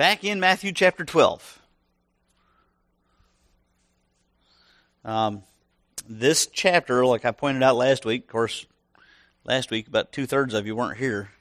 back 0.00 0.24
in 0.24 0.40
Matthew 0.40 0.72
chapter 0.72 1.04
12. 1.04 1.60
Um, 5.04 5.42
this 6.08 6.46
chapter, 6.46 7.04
like 7.04 7.26
I 7.26 7.32
pointed 7.32 7.62
out 7.62 7.76
last 7.76 8.06
week, 8.06 8.22
of 8.22 8.28
course, 8.28 8.64
last 9.44 9.70
week 9.70 9.88
about 9.88 10.10
two 10.10 10.24
thirds 10.24 10.54
of 10.54 10.66
you 10.66 10.74
weren't 10.74 10.96
here. 10.96 11.32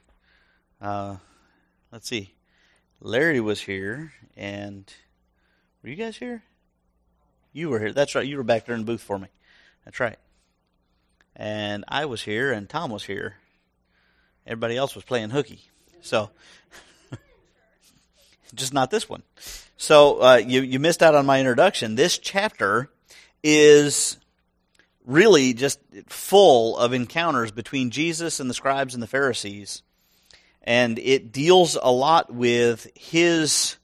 Uh, 0.81 1.15
let's 1.89 2.09
see. 2.09 2.33
Larry 2.99 3.39
was 3.39 3.61
here, 3.61 4.11
and 4.35 4.93
were 5.81 5.89
you 5.89 5.95
guys 5.95 6.17
here? 6.17 6.43
You 7.53 7.69
were 7.69 7.79
here. 7.79 7.93
That's 7.93 8.13
right. 8.13 8.27
You 8.27 8.35
were 8.35 8.43
back 8.43 8.65
there 8.65 8.75
in 8.75 8.81
the 8.81 8.91
booth 8.91 9.01
for 9.01 9.17
me. 9.17 9.29
That's 9.85 10.01
right. 10.01 10.19
And 11.33 11.85
I 11.87 12.03
was 12.07 12.23
here, 12.23 12.51
and 12.51 12.67
Tom 12.67 12.91
was 12.91 13.05
here. 13.05 13.35
Everybody 14.45 14.75
else 14.75 14.95
was 14.95 15.05
playing 15.05 15.29
hooky. 15.29 15.61
So, 16.01 16.31
just 18.53 18.73
not 18.73 18.91
this 18.91 19.09
one. 19.09 19.23
So, 19.77 20.21
uh, 20.21 20.35
you, 20.45 20.61
you 20.61 20.79
missed 20.79 21.01
out 21.01 21.15
on 21.15 21.25
my 21.25 21.39
introduction. 21.39 21.95
This 21.95 22.17
chapter 22.17 22.89
is 23.43 24.17
really 25.05 25.53
just 25.53 25.79
full 26.07 26.77
of 26.77 26.93
encounters 26.93 27.51
between 27.51 27.89
Jesus 27.89 28.39
and 28.39 28.49
the 28.49 28.53
scribes 28.53 28.93
and 28.93 29.01
the 29.01 29.07
Pharisees. 29.07 29.81
And 30.61 30.99
it 30.99 31.31
deals 31.31 31.77
a 31.81 31.91
lot 31.91 32.33
with 32.33 32.87
his 32.95 33.77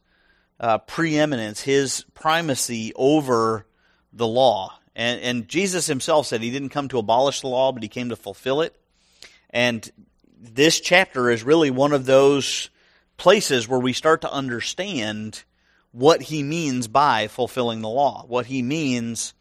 uh, 0.60 0.78
preeminence, 0.80 1.62
his 1.62 2.06
primacy 2.14 2.94
over 2.96 3.66
the 4.14 4.28
law. 4.28 4.78
And, 4.96 5.22
and 5.22 5.48
Jesus 5.48 5.88
himself 5.88 6.28
said 6.28 6.42
he 6.42 6.52
didn't 6.52 6.70
come 6.70 6.88
to 6.90 7.00
abolish 7.00 7.42
the 7.42 7.48
law, 7.48 7.72
but 7.72 7.84
he 7.84 7.90
came 7.90 8.10
to 8.10 8.16
fulfill 8.16 8.62
it. 8.62 8.76
And 9.50 9.90
this 10.40 10.80
chapter 10.80 11.30
is 11.30 11.44
really 11.44 11.72
one 11.72 11.92
of 11.92 12.06
those 12.06 12.70
places 13.18 13.68
where 13.68 13.80
we 13.80 13.94
start 13.94 14.22
to 14.22 14.32
understand 14.32 15.44
what 15.92 16.22
he 16.24 16.44
means 16.44 16.88
by 16.88 17.28
fulfilling 17.28 17.82
the 17.82 17.90
law, 17.90 18.26
what 18.28 18.46
he 18.46 18.62
means 18.62 19.34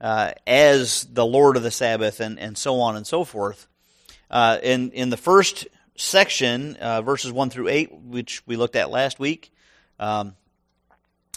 uh, 0.00 0.32
as 0.46 1.04
the 1.04 1.24
Lord 1.24 1.56
of 1.56 1.62
the 1.62 1.70
Sabbath, 1.70 2.20
and, 2.20 2.38
and 2.38 2.56
so 2.56 2.80
on 2.80 2.96
and 2.96 3.06
so 3.06 3.24
forth. 3.24 3.66
Uh, 4.30 4.58
in, 4.62 4.90
in 4.92 5.10
the 5.10 5.16
first 5.16 5.66
section, 5.96 6.76
uh, 6.76 7.02
verses 7.02 7.32
1 7.32 7.50
through 7.50 7.68
8, 7.68 7.92
which 7.92 8.42
we 8.46 8.56
looked 8.56 8.76
at 8.76 8.90
last 8.90 9.18
week, 9.18 9.50
um, 9.98 10.34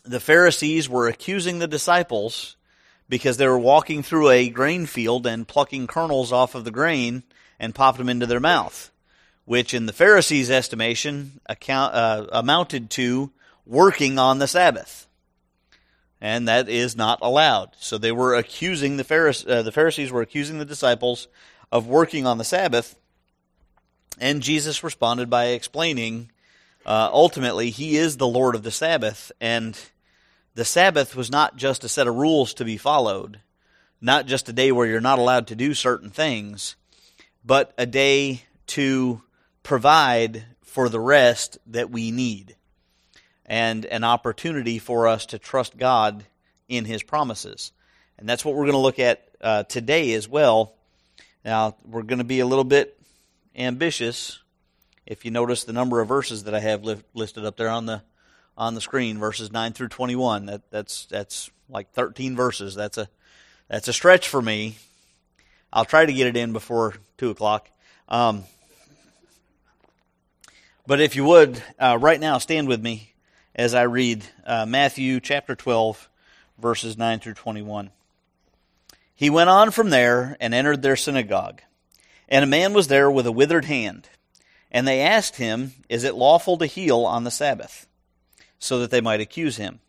the 0.03 0.19
Pharisees 0.19 0.89
were 0.89 1.08
accusing 1.08 1.59
the 1.59 1.67
disciples 1.67 2.58
because 3.08 3.38
they 3.38 3.47
were 3.47 3.59
walking 3.59 4.03
through 4.03 4.30
a 4.30 4.50
grain 4.50 4.85
field 4.85 5.28
and 5.28 5.47
plucking 5.47 5.88
kernels 5.88 6.31
off 6.31 6.56
of 6.56 6.63
the 6.63 6.72
grain 6.72 7.23
and 7.59 7.75
popped 7.75 7.97
them 7.97 8.09
into 8.09 8.25
their 8.25 8.39
mouth, 8.39 8.91
which 9.45 9.73
in 9.73 9.86
the 9.86 9.94
Pharisees' 9.94 10.52
estimation 10.52 11.39
account, 11.47 11.94
uh, 11.94 12.28
amounted 12.31 12.89
to 12.92 13.31
working 13.66 14.20
on 14.20 14.39
the 14.39 14.47
Sabbath. 14.47 15.08
And 16.20 16.47
that 16.47 16.70
is 16.70 16.95
not 16.95 17.20
allowed. 17.22 17.72
So 17.80 17.97
they 17.97 18.12
were 18.12 18.36
accusing 18.36 18.97
the 18.97 19.03
Pharisees, 19.03 19.47
uh, 19.47 19.64
the 19.64 19.72
Pharisees 19.72 20.12
were 20.12 20.22
accusing 20.22 20.59
the 20.59 20.66
disciples 20.66 21.28
of 21.72 21.88
working 21.88 22.28
on 22.28 22.38
the 22.38 22.44
Sabbath, 22.44 22.95
and 24.19 24.42
Jesus 24.42 24.84
responded 24.84 25.30
by 25.30 25.47
explaining 25.47 26.31
uh, 26.86 27.09
ultimately 27.12 27.69
he 27.69 27.95
is 27.95 28.17
the 28.17 28.28
Lord 28.28 28.56
of 28.56 28.64
the 28.64 28.72
Sabbath, 28.72 29.31
and 29.39 29.78
the 30.56 30.66
Sabbath 30.66 31.16
was 31.16 31.31
not 31.31 31.56
just 31.56 31.84
a 31.84 31.89
set 31.89 32.08
of 32.08 32.16
rules 32.16 32.53
to 32.56 32.66
be 32.66 32.78
followed, 32.78 33.39
not 34.02 34.25
just 34.25 34.50
a 34.50 34.53
day 34.53 34.72
where 34.72 34.88
you're 34.88 35.00
not 35.00 35.19
allowed 35.19 35.47
to 35.47 35.56
do 35.56 35.73
certain 35.73 36.09
things, 36.09 36.75
but 37.45 37.73
a 37.78 37.86
day 37.86 38.44
to 38.67 39.22
provide 39.63 40.43
for 40.61 40.89
the 40.89 40.99
rest 40.99 41.57
that 41.67 41.89
we 41.89 42.11
need 42.11 42.55
and 43.45 43.85
an 43.85 44.03
opportunity 44.03 44.79
for 44.79 45.07
us 45.07 45.25
to 45.27 45.39
trust 45.39 45.77
God 45.77 46.23
in 46.69 46.85
His 46.85 47.03
promises. 47.03 47.71
And 48.17 48.29
that's 48.29 48.45
what 48.45 48.55
we're 48.55 48.63
going 48.63 48.73
to 48.73 48.77
look 48.77 48.99
at 48.99 49.27
uh, 49.41 49.63
today 49.63 50.13
as 50.13 50.29
well. 50.29 50.73
Now, 51.44 51.75
we're 51.85 52.03
going 52.03 52.19
to 52.19 52.23
be 52.23 52.39
a 52.39 52.45
little 52.45 52.63
bit 52.63 52.97
ambitious. 53.55 54.39
If 55.05 55.25
you 55.25 55.31
notice 55.31 55.63
the 55.63 55.73
number 55.73 56.00
of 56.00 56.07
verses 56.07 56.45
that 56.45 56.53
I 56.53 56.59
have 56.59 56.83
li- 56.83 57.01
listed 57.13 57.45
up 57.45 57.57
there 57.57 57.69
on 57.69 57.85
the 57.85 58.03
on 58.57 58.75
the 58.75 58.81
screen, 58.81 59.17
verses 59.17 59.51
nine 59.51 59.73
through 59.73 59.88
twenty-one, 59.88 60.45
that, 60.45 60.61
that's 60.69 61.05
that's 61.07 61.50
like 61.67 61.91
thirteen 61.91 62.35
verses. 62.35 62.75
That's 62.75 62.97
a 62.97 63.09
that's 63.67 63.88
a 63.88 63.94
stretch 63.94 64.29
for 64.29 64.41
me. 64.41 64.77
I'll 65.73 65.85
try 65.85 66.05
to 66.05 66.13
get 66.13 66.27
it 66.27 66.38
in 66.38 66.53
before 66.53 66.94
two 67.17 67.31
o'clock. 67.31 67.69
Um, 68.07 68.44
but 70.91 71.00
if 71.00 71.16
you 71.16 71.24
would, 71.24 71.63
uh, 71.79 71.97
right 72.02 72.19
now, 72.19 72.38
stand 72.38 72.68
with 72.68 72.81
me 72.81 73.13
as 73.56 73.74
I 73.74 73.84
read 73.84 74.25
uh, 74.46 74.66
Matthew 74.66 75.22
chapter 75.22 75.56
12, 75.56 76.09
verses 76.59 76.97
9 76.97 77.19
through 77.19 77.35
21. 77.35 77.91
He 79.16 79.30
went 79.30 79.50
on 79.50 79.72
from 79.72 79.90
there 79.90 80.35
and 80.41 80.53
entered 80.53 80.81
their 80.81 80.97
synagogue. 80.97 81.62
And 82.28 82.44
a 82.44 82.46
man 82.46 82.74
was 82.74 82.90
there 82.90 83.09
with 83.09 83.25
a 83.25 83.31
withered 83.31 83.63
hand. 83.63 84.09
And 84.69 84.85
they 84.85 85.00
asked 85.00 85.38
him, 85.38 85.72
Is 85.88 86.03
it 86.03 86.13
lawful 86.13 86.57
to 86.57 86.66
heal 86.66 87.06
on 87.06 87.24
the 87.24 87.31
Sabbath? 87.31 87.88
So 88.59 88.80
that 88.80 88.91
they 88.91 89.00
might 89.00 89.22
accuse 89.22 89.56
him. 89.56 89.80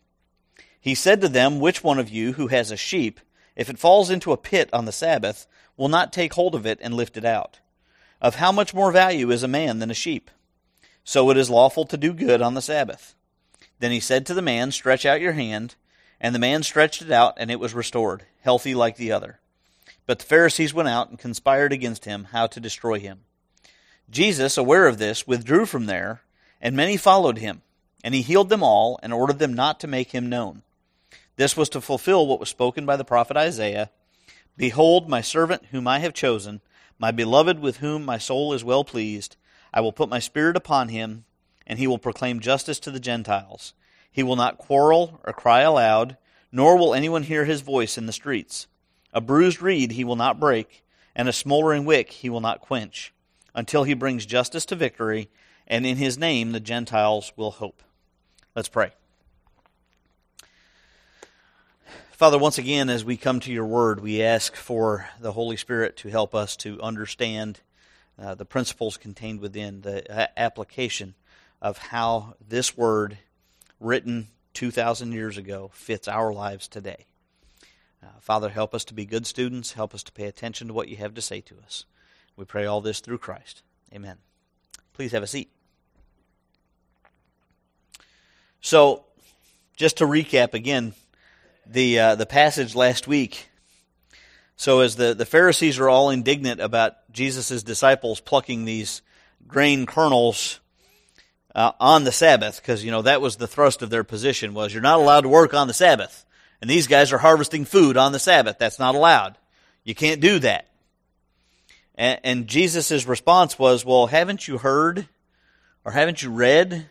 He 0.79 0.95
said 0.95 1.19
to 1.19 1.27
them, 1.27 1.59
Which 1.59 1.83
one 1.83 1.99
of 1.99 2.07
you 2.07 2.31
who 2.31 2.47
has 2.47 2.71
a 2.71 2.77
sheep, 2.77 3.19
if 3.57 3.69
it 3.69 3.77
falls 3.77 4.09
into 4.09 4.31
a 4.31 4.37
pit 4.37 4.69
on 4.71 4.85
the 4.85 4.93
Sabbath, 4.93 5.47
will 5.75 5.89
not 5.89 6.13
take 6.13 6.35
hold 6.35 6.55
of 6.55 6.65
it 6.65 6.79
and 6.81 6.93
lift 6.93 7.17
it 7.17 7.25
out? 7.25 7.59
Of 8.21 8.35
how 8.35 8.53
much 8.53 8.73
more 8.73 8.93
value 8.93 9.31
is 9.31 9.43
a 9.43 9.49
man 9.49 9.79
than 9.79 9.91
a 9.91 9.93
sheep? 9.93 10.31
So 11.03 11.29
it 11.29 11.37
is 11.37 11.49
lawful 11.49 11.85
to 11.85 11.97
do 11.97 12.13
good 12.13 12.41
on 12.41 12.53
the 12.53 12.61
Sabbath. 12.61 13.15
Then 13.79 13.91
he 13.91 13.99
said 13.99 14.25
to 14.25 14.33
the 14.33 14.41
man, 14.41 14.71
Stretch 14.71 15.05
out 15.05 15.21
your 15.21 15.33
hand. 15.33 15.75
And 16.21 16.33
the 16.33 16.39
man 16.39 16.63
stretched 16.63 17.01
it 17.01 17.11
out, 17.11 17.33
and 17.35 17.51
it 17.51 17.59
was 17.59 17.73
restored, 17.73 18.23
healthy 18.41 18.73
like 18.73 18.95
the 18.95 19.11
other. 19.11 19.39
But 20.05 20.19
the 20.19 20.25
Pharisees 20.25 20.73
went 20.73 20.87
out 20.87 21.09
and 21.09 21.19
conspired 21.19 21.73
against 21.73 22.05
him 22.05 22.27
how 22.31 22.47
to 22.47 22.61
destroy 22.61 22.99
him. 22.99 23.21
Jesus, 24.09 24.57
aware 24.57 24.87
of 24.87 24.99
this, 24.99 25.27
withdrew 25.27 25.65
from 25.65 25.85
there, 25.85 26.21
and 26.61 26.77
many 26.77 26.95
followed 26.95 27.39
him. 27.39 27.61
And 28.05 28.15
he 28.15 28.21
healed 28.21 28.47
them 28.47 28.63
all, 28.63 28.99
and 29.03 29.11
ordered 29.11 29.39
them 29.39 29.53
not 29.53 29.81
to 29.81 29.87
make 29.87 30.11
him 30.11 30.29
known. 30.29 30.61
This 31.35 31.57
was 31.57 31.67
to 31.69 31.81
fulfill 31.81 32.25
what 32.25 32.39
was 32.39 32.49
spoken 32.49 32.85
by 32.85 32.95
the 32.95 33.05
prophet 33.05 33.35
Isaiah 33.35 33.89
Behold, 34.55 35.09
my 35.09 35.21
servant 35.21 35.63
whom 35.71 35.87
I 35.87 35.99
have 35.99 36.13
chosen, 36.13 36.61
my 36.99 37.11
beloved 37.11 37.59
with 37.59 37.77
whom 37.77 38.05
my 38.05 38.19
soul 38.19 38.53
is 38.53 38.63
well 38.63 38.83
pleased. 38.83 39.35
I 39.73 39.81
will 39.81 39.91
put 39.91 40.09
my 40.09 40.19
spirit 40.19 40.55
upon 40.55 40.89
him 40.89 41.25
and 41.65 41.79
he 41.79 41.87
will 41.87 41.97
proclaim 41.97 42.39
justice 42.39 42.79
to 42.81 42.91
the 42.91 42.99
Gentiles. 42.99 43.73
He 44.11 44.23
will 44.23 44.35
not 44.35 44.57
quarrel 44.57 45.19
or 45.23 45.33
cry 45.33 45.61
aloud, 45.61 46.17
nor 46.51 46.77
will 46.77 46.93
anyone 46.93 47.23
hear 47.23 47.45
his 47.45 47.61
voice 47.61 47.97
in 47.97 48.05
the 48.05 48.13
streets. 48.13 48.67
A 49.13 49.21
bruised 49.21 49.61
reed 49.61 49.93
he 49.93 50.03
will 50.03 50.15
not 50.15 50.39
break, 50.39 50.83
and 51.15 51.27
a 51.27 51.33
smoldering 51.33 51.85
wick 51.85 52.11
he 52.11 52.29
will 52.29 52.41
not 52.41 52.61
quench, 52.61 53.13
until 53.55 53.83
he 53.83 53.93
brings 53.93 54.25
justice 54.25 54.65
to 54.65 54.75
victory, 54.75 55.29
and 55.67 55.85
in 55.85 55.97
his 55.97 56.17
name 56.17 56.51
the 56.51 56.59
Gentiles 56.59 57.31
will 57.35 57.51
hope. 57.51 57.81
Let's 58.55 58.69
pray. 58.69 58.91
Father, 62.11 62.37
once 62.37 62.57
again, 62.57 62.89
as 62.89 63.03
we 63.03 63.17
come 63.17 63.39
to 63.41 63.51
your 63.51 63.65
word, 63.65 63.99
we 63.99 64.21
ask 64.21 64.55
for 64.55 65.09
the 65.19 65.31
Holy 65.31 65.57
Spirit 65.57 65.97
to 65.97 66.09
help 66.09 66.35
us 66.35 66.55
to 66.57 66.79
understand 66.81 67.61
uh, 68.19 68.35
the 68.35 68.45
principles 68.45 68.97
contained 68.97 69.39
within 69.39 69.81
the 69.81 70.39
application 70.39 71.15
of 71.61 71.77
how 71.77 72.35
this 72.45 72.77
word, 72.77 73.17
written 73.79 74.27
2,000 74.53 75.11
years 75.11 75.37
ago, 75.37 75.71
fits 75.73 76.07
our 76.07 76.33
lives 76.33 76.67
today. 76.67 77.05
Uh, 78.03 78.07
Father, 78.19 78.49
help 78.49 78.75
us 78.75 78.83
to 78.85 78.93
be 78.93 79.05
good 79.05 79.25
students. 79.25 79.73
Help 79.73 79.93
us 79.95 80.03
to 80.03 80.11
pay 80.11 80.25
attention 80.25 80.67
to 80.67 80.73
what 80.73 80.89
you 80.89 80.97
have 80.97 81.13
to 81.13 81.21
say 81.21 81.41
to 81.41 81.55
us. 81.63 81.85
We 82.35 82.45
pray 82.45 82.65
all 82.65 82.81
this 82.81 82.99
through 82.99 83.19
Christ. 83.19 83.63
Amen. 83.93 84.17
Please 84.93 85.11
have 85.11 85.23
a 85.23 85.27
seat. 85.27 85.49
So, 88.61 89.05
just 89.75 89.97
to 89.97 90.05
recap 90.05 90.53
again, 90.53 90.93
the 91.65 91.99
uh, 91.99 92.15
the 92.15 92.25
passage 92.25 92.75
last 92.75 93.07
week. 93.07 93.49
So, 94.63 94.79
as 94.79 94.95
the, 94.95 95.13
the 95.13 95.25
Pharisees 95.25 95.77
are 95.77 95.89
all 95.89 96.09
indignant 96.09 96.61
about 96.61 97.11
Jesus' 97.11 97.63
disciples 97.63 98.21
plucking 98.21 98.63
these 98.63 99.01
grain 99.45 99.85
kernels 99.85 100.61
uh, 101.53 101.73
on 101.81 102.05
the 102.05 102.13
Sabbath, 102.13 102.61
because 102.61 102.81
you 102.81 102.89
know 102.89 103.01
that 103.01 103.19
was 103.19 103.35
the 103.35 103.45
thrust 103.45 103.81
of 103.81 103.89
their 103.89 104.05
position 104.05 104.53
was 104.53 104.71
you're 104.73 104.81
not 104.81 104.99
allowed 104.99 105.23
to 105.23 105.27
work 105.27 105.53
on 105.53 105.67
the 105.67 105.73
Sabbath, 105.73 106.25
and 106.61 106.69
these 106.69 106.87
guys 106.87 107.11
are 107.11 107.17
harvesting 107.17 107.65
food 107.65 107.97
on 107.97 108.13
the 108.13 108.19
Sabbath. 108.19 108.57
That's 108.57 108.79
not 108.79 108.95
allowed. 108.95 109.37
You 109.83 109.95
can't 109.95 110.21
do 110.21 110.39
that. 110.39 110.69
And, 111.95 112.21
and 112.23 112.47
Jesus' 112.47 113.05
response 113.05 113.59
was, 113.59 113.83
"Well, 113.83 114.07
haven't 114.07 114.47
you 114.47 114.59
heard, 114.59 115.09
or 115.83 115.91
haven't 115.91 116.23
you 116.23 116.29
read, 116.29 116.89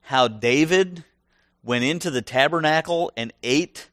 how 0.00 0.26
David 0.26 1.04
went 1.62 1.84
into 1.84 2.10
the 2.10 2.22
tabernacle 2.22 3.12
and 3.14 3.30
ate?" 3.42 3.89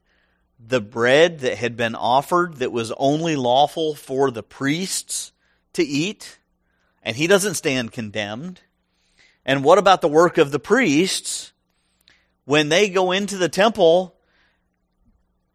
The 0.58 0.80
bread 0.80 1.40
that 1.40 1.58
had 1.58 1.76
been 1.76 1.94
offered 1.94 2.56
that 2.56 2.72
was 2.72 2.92
only 2.96 3.36
lawful 3.36 3.94
for 3.94 4.30
the 4.30 4.42
priests 4.42 5.32
to 5.74 5.82
eat, 5.82 6.38
and 7.02 7.16
he 7.16 7.26
doesn't 7.26 7.54
stand 7.54 7.92
condemned. 7.92 8.60
And 9.44 9.64
what 9.64 9.78
about 9.78 10.00
the 10.00 10.08
work 10.08 10.36
of 10.36 10.50
the 10.50 10.58
priests 10.58 11.52
when 12.44 12.68
they 12.68 12.88
go 12.88 13.12
into 13.12 13.36
the 13.36 13.48
temple 13.48 14.14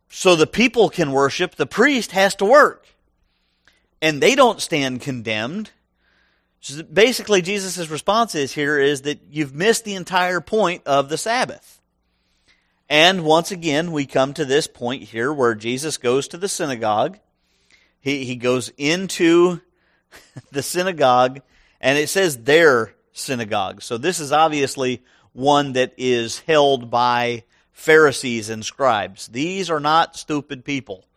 so 0.09 0.35
the 0.35 0.45
people 0.45 0.89
can 0.89 1.11
worship, 1.11 1.55
the 1.55 1.65
priest 1.65 2.11
has 2.11 2.35
to 2.35 2.45
work. 2.45 2.85
And 3.99 4.21
they 4.21 4.35
don't 4.35 4.61
stand 4.61 5.01
condemned. 5.01 5.71
So 6.59 6.83
basically, 6.83 7.41
Jesus' 7.41 7.89
response 7.89 8.35
is 8.35 8.53
here 8.53 8.79
is 8.79 9.01
that 9.01 9.21
you've 9.31 9.55
missed 9.55 9.85
the 9.85 9.95
entire 9.95 10.39
point 10.39 10.83
of 10.85 11.09
the 11.09 11.17
Sabbath. 11.17 11.81
And 12.93 13.23
once 13.23 13.49
again, 13.49 13.91
we 13.91 14.05
come 14.05 14.35
to 14.35 14.45
this 14.45 14.67
point 14.67 15.01
here 15.01 15.33
where 15.33 15.55
Jesus 15.55 15.97
goes 15.97 16.27
to 16.27 16.37
the 16.37 16.47
synagogue. 16.47 17.17
He, 17.99 18.23
he 18.23 18.35
goes 18.35 18.71
into 18.77 19.61
the 20.51 20.61
synagogue, 20.61 21.41
and 21.81 21.97
it 21.97 22.07
says 22.07 22.43
their 22.43 22.93
synagogue. 23.11 23.81
So 23.81 23.97
this 23.97 24.19
is 24.19 24.31
obviously 24.31 25.01
one 25.31 25.73
that 25.73 25.95
is 25.97 26.41
held 26.41 26.91
by 26.91 27.45
Pharisees 27.71 28.49
and 28.49 28.63
scribes. 28.63 29.27
These 29.27 29.71
are 29.71 29.79
not 29.79 30.15
stupid 30.15 30.63
people. 30.63 31.07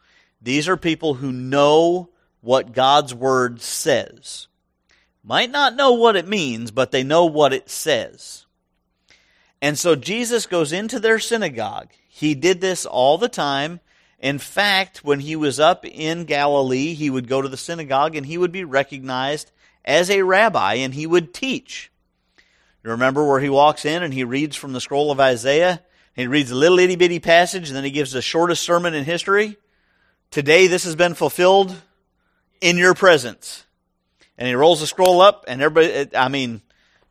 These 0.40 0.70
are 0.70 0.78
people 0.78 1.12
who 1.12 1.30
know 1.30 2.08
what 2.40 2.72
God's 2.72 3.12
word 3.12 3.60
says. 3.60 4.48
Might 5.22 5.50
not 5.50 5.76
know 5.76 5.92
what 5.92 6.16
it 6.16 6.26
means, 6.26 6.70
but 6.70 6.90
they 6.90 7.04
know 7.04 7.26
what 7.26 7.52
it 7.52 7.68
says. 7.68 8.45
And 9.66 9.76
so 9.76 9.96
Jesus 9.96 10.46
goes 10.46 10.72
into 10.72 11.00
their 11.00 11.18
synagogue. 11.18 11.88
He 12.06 12.36
did 12.36 12.60
this 12.60 12.86
all 12.86 13.18
the 13.18 13.28
time. 13.28 13.80
In 14.20 14.38
fact, 14.38 15.02
when 15.02 15.18
he 15.18 15.34
was 15.34 15.58
up 15.58 15.84
in 15.84 16.24
Galilee, 16.24 16.94
he 16.94 17.10
would 17.10 17.26
go 17.26 17.42
to 17.42 17.48
the 17.48 17.56
synagogue 17.56 18.14
and 18.14 18.24
he 18.24 18.38
would 18.38 18.52
be 18.52 18.62
recognized 18.62 19.50
as 19.84 20.08
a 20.08 20.22
rabbi 20.22 20.74
and 20.74 20.94
he 20.94 21.04
would 21.04 21.34
teach. 21.34 21.90
You 22.84 22.90
remember 22.90 23.26
where 23.26 23.40
he 23.40 23.48
walks 23.48 23.84
in 23.84 24.04
and 24.04 24.14
he 24.14 24.22
reads 24.22 24.54
from 24.54 24.72
the 24.72 24.80
scroll 24.80 25.10
of 25.10 25.18
Isaiah? 25.18 25.82
He 26.14 26.28
reads 26.28 26.52
a 26.52 26.54
little 26.54 26.78
itty 26.78 26.94
bitty 26.94 27.18
passage 27.18 27.68
and 27.68 27.76
then 27.76 27.82
he 27.82 27.90
gives 27.90 28.12
the 28.12 28.22
shortest 28.22 28.62
sermon 28.62 28.94
in 28.94 29.02
history. 29.02 29.56
Today 30.30 30.68
this 30.68 30.84
has 30.84 30.94
been 30.94 31.14
fulfilled 31.14 31.74
in 32.60 32.78
your 32.78 32.94
presence. 32.94 33.66
And 34.38 34.46
he 34.46 34.54
rolls 34.54 34.78
the 34.78 34.86
scroll 34.86 35.20
up 35.20 35.44
and 35.48 35.60
everybody, 35.60 36.16
I 36.16 36.28
mean, 36.28 36.62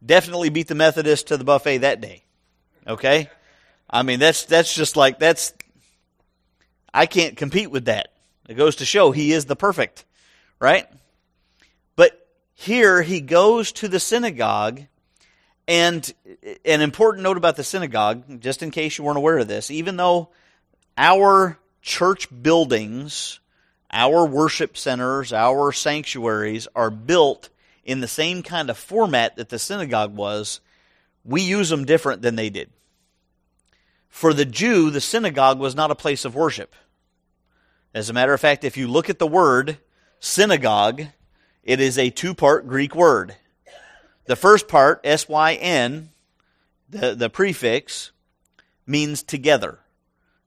definitely 0.05 0.47
beat 0.47 0.69
the 0.69 0.75
Methodist 0.75 1.27
to 1.27 1.35
the 1.35 1.43
buffet 1.43 1.79
that 1.79 1.99
day. 1.99 2.21
Okay? 2.87 3.29
I 3.89 4.03
mean, 4.03 4.19
that's, 4.19 4.45
that's 4.45 4.73
just 4.73 4.95
like, 4.95 5.19
that's, 5.19 5.53
I 6.93 7.05
can't 7.05 7.37
compete 7.37 7.71
with 7.71 7.85
that. 7.85 8.09
It 8.47 8.55
goes 8.55 8.77
to 8.77 8.85
show 8.85 9.11
he 9.11 9.31
is 9.31 9.45
the 9.45 9.55
perfect, 9.55 10.05
right? 10.59 10.87
But 11.95 12.27
here 12.53 13.01
he 13.01 13.21
goes 13.21 13.71
to 13.73 13.87
the 13.87 13.99
synagogue 13.99 14.81
and 15.67 16.13
an 16.63 16.81
important 16.81 17.23
note 17.23 17.37
about 17.37 17.55
the 17.55 17.63
synagogue, 17.63 18.39
just 18.39 18.61
in 18.61 18.71
case 18.71 18.97
you 18.97 19.03
weren't 19.03 19.17
aware 19.17 19.39
of 19.39 19.47
this, 19.47 19.71
even 19.71 19.97
though 19.97 20.29
our 20.97 21.57
church 21.81 22.27
buildings, 22.41 23.39
our 23.91 24.25
worship 24.25 24.77
centers, 24.77 25.33
our 25.33 25.71
sanctuaries 25.71 26.67
are 26.75 26.91
built 26.91 27.49
in 27.83 27.99
the 27.99 28.07
same 28.07 28.43
kind 28.43 28.69
of 28.69 28.77
format 28.77 29.35
that 29.37 29.49
the 29.49 29.59
synagogue 29.59 30.15
was, 30.15 30.59
we 31.23 31.41
use 31.41 31.69
them 31.69 31.85
different 31.85 32.21
than 32.21 32.35
they 32.35 32.49
did. 32.49 32.69
For 34.15 34.33
the 34.33 34.45
Jew, 34.45 34.91
the 34.91 35.01
synagogue 35.01 35.59
was 35.59 35.75
not 35.75 35.91
a 35.91 35.93
place 35.93 36.23
of 36.23 36.35
worship. 36.35 36.73
As 37.93 38.09
a 38.09 38.13
matter 38.13 38.33
of 38.33 38.39
fact, 38.39 38.63
if 38.63 38.77
you 38.77 38.87
look 38.87 39.09
at 39.09 39.19
the 39.19 39.27
word 39.27 39.77
synagogue, 40.21 41.01
it 41.63 41.81
is 41.81 41.97
a 41.97 42.11
two 42.11 42.33
part 42.33 42.65
Greek 42.65 42.95
word. 42.95 43.35
The 44.23 44.37
first 44.37 44.69
part, 44.69 45.01
S 45.03 45.27
Y 45.27 45.55
N, 45.55 46.11
the, 46.89 47.13
the 47.13 47.29
prefix, 47.29 48.13
means 48.87 49.21
together. 49.21 49.79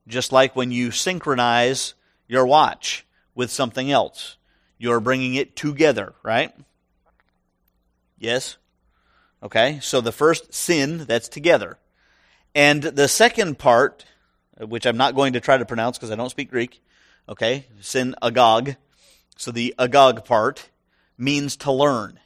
Just 0.06 0.32
like 0.32 0.56
when 0.56 0.70
you 0.70 0.90
synchronize 0.90 1.92
your 2.26 2.46
watch 2.46 3.04
with 3.34 3.50
something 3.50 3.90
else, 3.90 4.38
you're 4.78 4.98
bringing 4.98 5.34
it 5.34 5.56
together, 5.56 6.14
right? 6.22 6.54
Yes? 8.18 8.56
Okay, 9.42 9.78
so 9.82 10.00
the 10.00 10.10
first 10.10 10.54
sin, 10.54 11.04
that's 11.04 11.28
together. 11.28 11.76
And 12.58 12.82
the 12.82 13.06
second 13.06 13.56
part, 13.60 14.04
which 14.58 14.84
I'm 14.84 14.96
not 14.96 15.14
going 15.14 15.34
to 15.34 15.40
try 15.40 15.56
to 15.56 15.64
pronounce 15.64 15.96
because 15.96 16.10
I 16.10 16.16
don't 16.16 16.28
speak 16.28 16.50
Greek, 16.50 16.82
okay, 17.28 17.66
sin 17.80 18.16
agog. 18.20 18.74
So 19.36 19.52
the 19.52 19.76
agog 19.78 20.24
part 20.24 20.68
means 21.16 21.54
to 21.58 21.70
learn. 21.70 22.18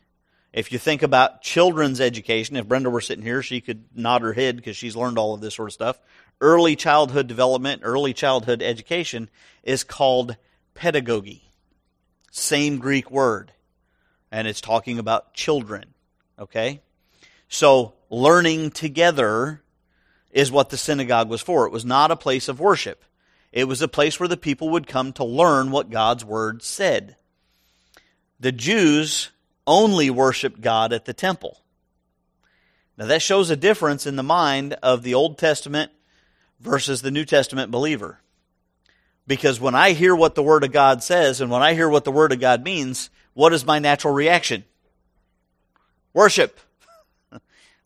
If 0.51 0.73
you 0.73 0.79
think 0.79 1.03
about 1.03 1.43
children's 1.43 2.01
education, 2.01 2.57
if 2.57 2.67
Brenda 2.67 2.89
were 2.89 3.03
sitting 3.03 3.27
here, 3.27 3.43
she 3.43 3.61
could 3.61 3.85
nod 3.95 4.23
her 4.23 4.33
head 4.33 4.57
because 4.57 4.75
she's 4.75 4.97
learned 4.97 5.19
all 5.19 5.35
of 5.35 5.43
this 5.43 5.55
sort 5.55 5.69
of 5.69 5.75
stuff. 5.75 6.01
Early 6.41 6.77
childhood 6.77 7.27
development, 7.27 7.83
early 7.85 8.15
childhood 8.15 8.63
education 8.63 9.29
is 9.63 9.85
called 9.85 10.39
pedagogy. 10.73 11.53
Same 12.31 12.79
Greek 12.79 13.11
word. 13.11 13.53
And 14.31 14.49
it's 14.49 14.63
talking 14.63 14.99
about 14.99 15.35
children. 15.35 15.93
Okay? 16.39 16.81
So, 17.51 17.93
learning 18.09 18.71
together 18.71 19.63
is 20.33 20.51
what 20.51 20.71
the 20.71 20.77
synagogue 20.77 21.29
was 21.29 21.43
for. 21.43 21.67
It 21.67 21.73
was 21.73 21.85
not 21.85 22.11
a 22.11 22.17
place 22.17 22.49
of 22.49 22.59
worship. 22.59 23.05
It 23.53 23.69
was 23.69 23.83
a 23.83 23.89
place 23.89 24.19
where 24.19 24.29
the 24.29 24.37
people 24.37 24.71
would 24.71 24.87
come 24.87 25.13
to 25.15 25.25
learn 25.25 25.71
what 25.71 25.91
God's 25.91 26.25
word 26.25 26.63
said. 26.63 27.17
The 28.41 28.53
Jews 28.53 29.31
only 29.67 30.11
worshiped 30.11 30.61
God 30.61 30.93
at 30.93 31.05
the 31.05 31.13
temple. 31.13 31.59
Now 32.97 33.07
that 33.07 33.23
shows 33.23 33.51
a 33.51 33.57
difference 33.57 34.07
in 34.07 34.17
the 34.17 34.23
mind 34.23 34.75
of 34.83 35.03
the 35.03 35.15
Old 35.15 35.39
Testament 35.39 35.93
versus 36.61 37.03
the 37.03 37.11
New 37.11 37.25
Testament 37.25 37.71
believer. 37.71 38.19
Because 39.27 39.61
when 39.61 39.75
I 39.75 39.93
hear 39.93 40.17
what 40.17 40.35
the 40.35 40.43
Word 40.43 40.65
of 40.65 40.73
God 40.73 41.03
says 41.03 41.41
and 41.41 41.51
when 41.51 41.63
I 41.63 41.75
hear 41.75 41.89
what 41.89 42.05
the 42.05 42.11
Word 42.11 42.33
of 42.33 42.41
God 42.41 42.65
means, 42.65 43.11
what 43.35 43.53
is 43.53 43.65
my 43.65 43.79
natural 43.79 44.15
reaction? 44.15 44.65
Worship. 46.13 46.59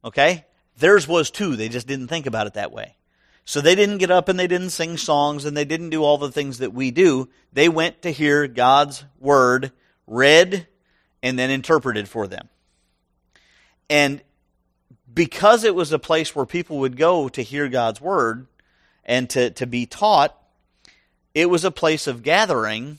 okay? 0.05 0.45
Theirs 0.79 1.09
was 1.09 1.31
too. 1.31 1.57
They 1.57 1.69
just 1.69 1.87
didn't 1.87 2.09
think 2.09 2.27
about 2.27 2.47
it 2.47 2.55
that 2.55 2.73
way. 2.73 2.97
So 3.45 3.61
they 3.61 3.75
didn't 3.75 3.99
get 3.99 4.11
up 4.11 4.29
and 4.29 4.39
they 4.39 4.49
didn't 4.49 4.71
sing 4.71 4.97
songs 4.97 5.45
and 5.45 5.57
they 5.57 5.65
didn't 5.65 5.91
do 5.91 6.03
all 6.03 6.19
the 6.19 6.33
things 6.33 6.59
that 6.59 6.75
we 6.75 6.91
do. 6.91 7.29
They 7.53 7.69
went 7.69 8.03
to 8.03 8.11
hear 8.11 8.49
God's 8.49 9.05
Word 9.21 9.73
read 10.07 10.67
and 11.23 11.39
then 11.39 11.51
interpreted 11.51 12.09
for 12.09 12.27
them. 12.27 12.49
And 13.89 14.21
because 15.13 15.65
it 15.65 15.75
was 15.75 15.93
a 15.93 15.99
place 15.99 16.37
where 16.37 16.47
people 16.47 16.79
would 16.79 16.97
go 16.97 17.29
to 17.31 17.43
hear 17.43 17.69
God's 17.69 18.01
word 18.01 18.47
and 19.05 19.31
to, 19.31 19.51
to 19.51 19.67
be 19.67 19.87
taught, 19.87 20.37
it 21.35 21.49
was 21.49 21.65
a 21.65 21.71
place 21.71 22.07
of 22.07 22.23
gathering. 22.23 22.99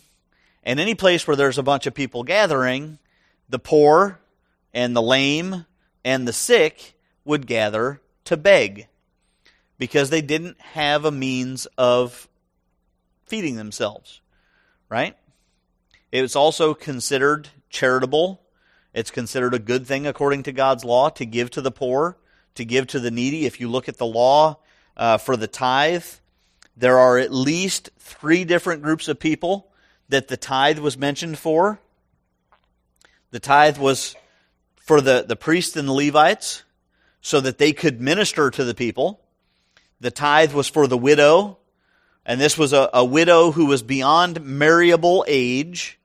And 0.63 0.79
any 0.79 0.95
place 0.95 1.27
where 1.27 1.35
there's 1.35 1.57
a 1.57 1.63
bunch 1.63 1.85
of 1.85 1.93
people 1.93 2.23
gathering, 2.23 2.99
the 3.47 3.59
poor 3.59 4.19
and 4.73 4.95
the 4.95 5.01
lame 5.01 5.65
and 6.03 6.27
the 6.27 6.33
sick 6.33 6.96
would 7.27 7.45
gather 7.45 8.01
to 8.25 8.37
beg 8.37 8.87
because 9.77 10.09
they 10.09 10.21
didn't 10.21 10.59
have 10.59 11.05
a 11.05 11.11
means 11.11 11.67
of 11.77 12.27
feeding 13.25 13.55
themselves, 13.55 14.21
right? 14.89 15.15
It 16.11 16.21
was 16.21 16.35
also 16.35 16.73
considered 16.73 17.49
charitable. 17.69 18.41
It's 18.93 19.11
considered 19.11 19.53
a 19.53 19.59
good 19.59 19.85
thing 19.85 20.07
according 20.07 20.43
to 20.43 20.51
God's 20.51 20.83
law 20.83 21.09
to 21.09 21.25
give 21.25 21.51
to 21.51 21.61
the 21.61 21.71
poor, 21.71 22.17
to 22.55 22.65
give 22.65 22.87
to 22.87 22.99
the 22.99 23.11
needy. 23.11 23.45
If 23.45 23.59
you 23.59 23.69
look 23.69 23.87
at 23.89 23.97
the 23.97 24.05
law 24.05 24.57
uh, 24.95 25.17
for 25.17 25.37
the 25.37 25.47
tithe, 25.47 26.05
there 26.75 26.97
are 26.97 27.17
at 27.17 27.33
least 27.33 27.89
three 27.99 28.45
different 28.45 28.81
groups 28.81 29.07
of 29.07 29.19
people 29.19 29.69
that 30.09 30.27
the 30.27 30.37
tithe 30.37 30.79
was 30.79 30.97
mentioned 30.97 31.37
for. 31.37 31.79
The 33.31 33.39
tithe 33.39 33.77
was 33.77 34.15
for 34.77 35.01
the, 35.01 35.25
the 35.27 35.35
priests 35.35 35.75
and 35.75 35.87
the 35.87 35.93
Levites 35.93 36.63
so 37.21 37.41
that 37.41 37.57
they 37.57 37.73
could 37.73 38.01
minister 38.01 38.49
to 38.49 38.63
the 38.63 38.75
people. 38.75 39.21
The 39.99 40.11
tithe 40.11 40.53
was 40.53 40.67
for 40.67 40.87
the 40.87 40.97
widow, 40.97 41.57
and 42.25 42.39
this 42.39 42.57
was 42.57 42.73
a, 42.73 42.89
a 42.93 43.03
widow 43.03 43.51
who 43.51 43.65
was 43.65 43.81
beyond 43.81 44.41
marriable 44.41 45.25
age 45.27 45.97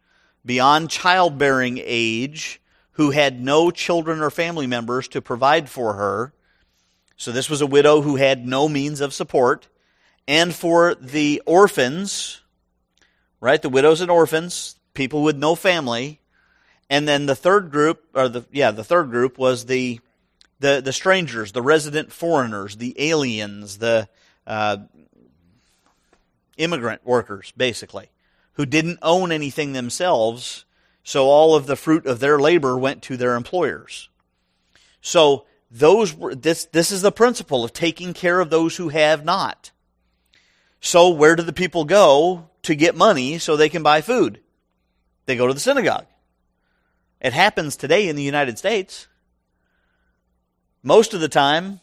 beyond 0.44 0.90
childbearing 0.90 1.80
age 1.82 2.60
who 2.92 3.10
had 3.10 3.40
no 3.40 3.70
children 3.70 4.20
or 4.20 4.30
family 4.30 4.66
members 4.66 5.08
to 5.08 5.22
provide 5.22 5.68
for 5.68 5.94
her. 5.94 6.32
So 7.16 7.32
this 7.32 7.48
was 7.48 7.60
a 7.60 7.66
widow 7.66 8.02
who 8.02 8.16
had 8.16 8.46
no 8.46 8.68
means 8.68 9.00
of 9.00 9.14
support. 9.14 9.68
And 10.28 10.54
for 10.54 10.94
the 10.94 11.42
orphans, 11.46 12.40
right? 13.40 13.60
The 13.60 13.68
widows 13.68 14.00
and 14.00 14.10
orphans, 14.10 14.76
people 14.94 15.22
with 15.22 15.36
no 15.36 15.54
family. 15.54 16.20
And 16.90 17.08
then 17.08 17.26
the 17.26 17.36
third 17.36 17.70
group, 17.70 18.04
or 18.14 18.28
the, 18.28 18.44
yeah, 18.52 18.70
the 18.72 18.84
third 18.84 19.10
group 19.10 19.38
was 19.38 19.66
the, 19.66 20.00
the, 20.62 20.80
the 20.82 20.92
strangers, 20.92 21.52
the 21.52 21.60
resident 21.60 22.10
foreigners, 22.10 22.76
the 22.76 22.94
aliens, 22.98 23.76
the, 23.78 24.08
uh, 24.46 24.78
immigrant 26.56 27.04
workers, 27.04 27.52
basically 27.56 28.08
who 28.54 28.66
didn't 28.66 28.98
own 29.02 29.32
anything 29.32 29.72
themselves, 29.72 30.64
so 31.02 31.26
all 31.26 31.54
of 31.54 31.66
the 31.66 31.76
fruit 31.76 32.06
of 32.06 32.20
their 32.20 32.38
labor 32.38 32.76
went 32.76 33.02
to 33.02 33.16
their 33.16 33.34
employers. 33.34 34.08
So 35.00 35.46
those 35.70 36.14
were, 36.14 36.34
this, 36.34 36.66
this 36.66 36.92
is 36.92 37.02
the 37.02 37.12
principle 37.12 37.64
of 37.64 37.72
taking 37.72 38.12
care 38.12 38.40
of 38.40 38.50
those 38.50 38.76
who 38.76 38.90
have 38.90 39.24
not. 39.24 39.70
So 40.80 41.10
where 41.10 41.36
do 41.36 41.42
the 41.42 41.52
people 41.52 41.84
go 41.84 42.50
to 42.62 42.74
get 42.74 42.94
money 42.94 43.38
so 43.38 43.56
they 43.56 43.68
can 43.68 43.82
buy 43.82 44.00
food? 44.00 44.40
They 45.26 45.36
go 45.36 45.46
to 45.46 45.54
the 45.54 45.60
synagogue. 45.60 46.06
It 47.20 47.32
happens 47.32 47.76
today 47.76 48.08
in 48.08 48.16
the 48.16 48.22
United 48.22 48.58
States. 48.58 49.06
Most 50.82 51.14
of 51.14 51.20
the 51.20 51.28
time, 51.28 51.80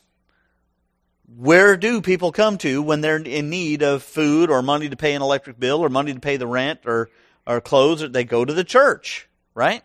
where 1.38 1.78
do 1.78 2.02
people 2.02 2.32
come 2.32 2.58
to 2.60 2.82
when 2.82 3.02
they're 3.02 3.18
in 3.18 3.50
need 3.50 3.82
of 3.82 4.04
food 4.04 4.50
or 4.50 4.62
money 4.62 4.90
to 4.90 4.98
pay 4.98 5.14
an 5.14 5.22
electric 5.22 5.60
bill 5.60 5.80
or 5.80 5.90
money 5.90 6.14
to 6.14 6.20
pay 6.20 6.38
the 6.38 6.48
rent 6.48 6.82
or, 6.86 7.10
or 7.46 7.62
clothes? 7.62 8.12
They 8.12 8.24
go 8.24 8.44
to 8.44 8.54
the 8.54 8.64
church, 8.64 9.28
right? 9.54 9.84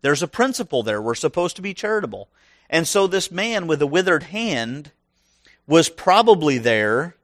There's 0.00 0.22
a 0.22 0.28
principle 0.28 0.82
there. 0.82 1.00
We're 1.00 1.14
supposed 1.14 1.56
to 1.56 1.62
be 1.62 1.74
charitable. 1.74 2.28
And 2.68 2.88
so 2.88 3.06
this 3.06 3.30
man 3.30 3.66
with 3.66 3.80
a 3.82 3.86
withered 3.86 4.24
hand 4.24 4.90
was 5.66 5.88
probably 5.88 6.58
there 6.58 7.16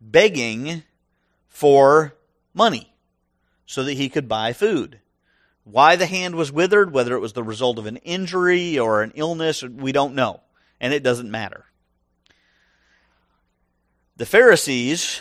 begging 0.00 0.84
for 1.48 2.14
money 2.52 2.92
so 3.66 3.82
that 3.82 3.94
he 3.94 4.08
could 4.08 4.28
buy 4.28 4.52
food. 4.52 5.00
Why 5.64 5.96
the 5.96 6.06
hand 6.06 6.34
was 6.34 6.52
withered, 6.52 6.92
whether 6.92 7.14
it 7.14 7.20
was 7.20 7.32
the 7.32 7.42
result 7.42 7.78
of 7.78 7.86
an 7.86 7.96
injury 7.96 8.78
or 8.78 9.02
an 9.02 9.12
illness, 9.14 9.62
we 9.62 9.92
don't 9.92 10.14
know. 10.14 10.42
And 10.80 10.92
it 10.92 11.02
doesn't 11.02 11.30
matter. 11.30 11.66
The 14.16 14.26
Pharisees, 14.26 15.20